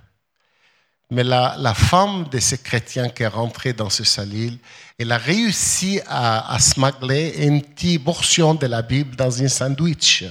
Mais 1.14 1.22
la, 1.22 1.54
la 1.58 1.74
femme 1.74 2.28
de 2.28 2.40
ce 2.40 2.56
chrétien 2.56 3.08
qui 3.08 3.22
est 3.22 3.28
rentré 3.28 3.72
dans 3.72 3.88
ce 3.88 4.02
cellule, 4.02 4.58
elle 4.98 5.12
a 5.12 5.16
réussi 5.16 6.00
à, 6.08 6.52
à 6.52 6.58
smuggler 6.58 7.34
une 7.38 7.62
petite 7.62 8.02
portion 8.02 8.54
de 8.54 8.66
la 8.66 8.82
Bible 8.82 9.14
dans 9.14 9.40
un 9.40 9.46
sandwich. 9.46 10.24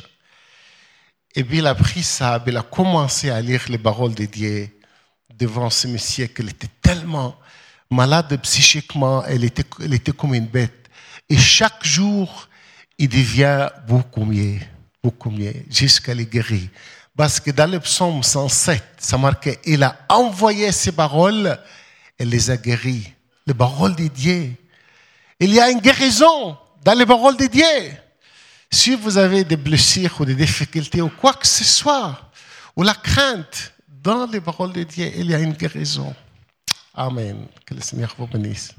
Et 1.36 1.44
puis 1.46 1.60
il 1.60 1.68
a 1.68 1.74
pris 1.74 2.04
ça, 2.04 2.44
il 2.46 2.58
a 2.58 2.64
commencé 2.64 3.30
à 3.30 3.40
lire 3.40 3.64
les 3.70 3.78
paroles 3.78 4.14
de 4.14 4.26
Dieu 4.26 4.70
devant 5.34 5.70
ce 5.70 5.88
monsieur 5.88 6.28
qui 6.28 6.42
était 6.42 6.68
tellement 6.82 7.38
malade 7.90 8.38
psychiquement, 8.42 9.24
elle 9.26 9.46
était, 9.46 9.64
elle 9.82 9.94
était 9.94 10.12
comme 10.12 10.34
une 10.34 10.48
bête. 10.48 10.90
Et 11.30 11.38
chaque 11.38 11.86
jour, 11.86 12.50
il 12.98 13.08
devient 13.08 13.70
beaucoup 13.88 14.26
mieux, 14.26 14.60
beaucoup 15.02 15.32
mieux, 15.32 15.54
jusqu'à 15.70 16.14
les 16.14 16.26
guérir. 16.26 16.68
Parce 17.16 17.40
que 17.40 17.52
dans 17.52 17.70
le 17.70 17.80
psaume 17.80 18.24
107, 18.24 18.84
ça 18.98 19.18
marquait, 19.18 19.60
il 19.66 19.84
a 19.84 19.98
envoyé 20.10 20.72
ses 20.72 20.92
paroles 20.92 21.60
et 22.18 22.26
les 22.26 22.50
a 22.50 22.58
guéris. 22.58 23.14
Les 23.46 23.54
paroles 23.54 23.96
de 23.96 24.08
Dieu. 24.08 24.56
Il 25.40 25.54
y 25.54 25.60
a 25.60 25.70
une 25.70 25.80
guérison 25.80 26.58
dans 26.84 26.98
les 26.98 27.06
paroles 27.06 27.38
de 27.38 27.46
Dieu. 27.46 27.94
Si 28.72 28.96
vous 28.96 29.18
avez 29.18 29.44
des 29.44 29.58
blessures 29.58 30.20
ou 30.20 30.26
des 30.26 30.34
difficultés 30.36 31.02
ou 31.02 31.10
quoi 31.10 31.34
que 31.34 31.46
ce 31.46 31.64
soit, 31.64 32.32
ou 32.76 32.82
la 32.82 32.96
crainte, 32.96 33.74
dans 33.88 34.26
les 34.26 34.42
paroles 34.42 34.74
de 34.74 34.84
Dieu, 34.84 35.12
il 35.16 35.30
y 35.30 35.36
a 35.36 35.40
une 35.40 35.54
guérison. 35.54 36.16
Amen. 36.96 37.48
Que 37.66 37.76
le 37.76 37.82
Seigneur 37.82 38.14
vous 38.18 38.28
bénisse. 38.28 38.74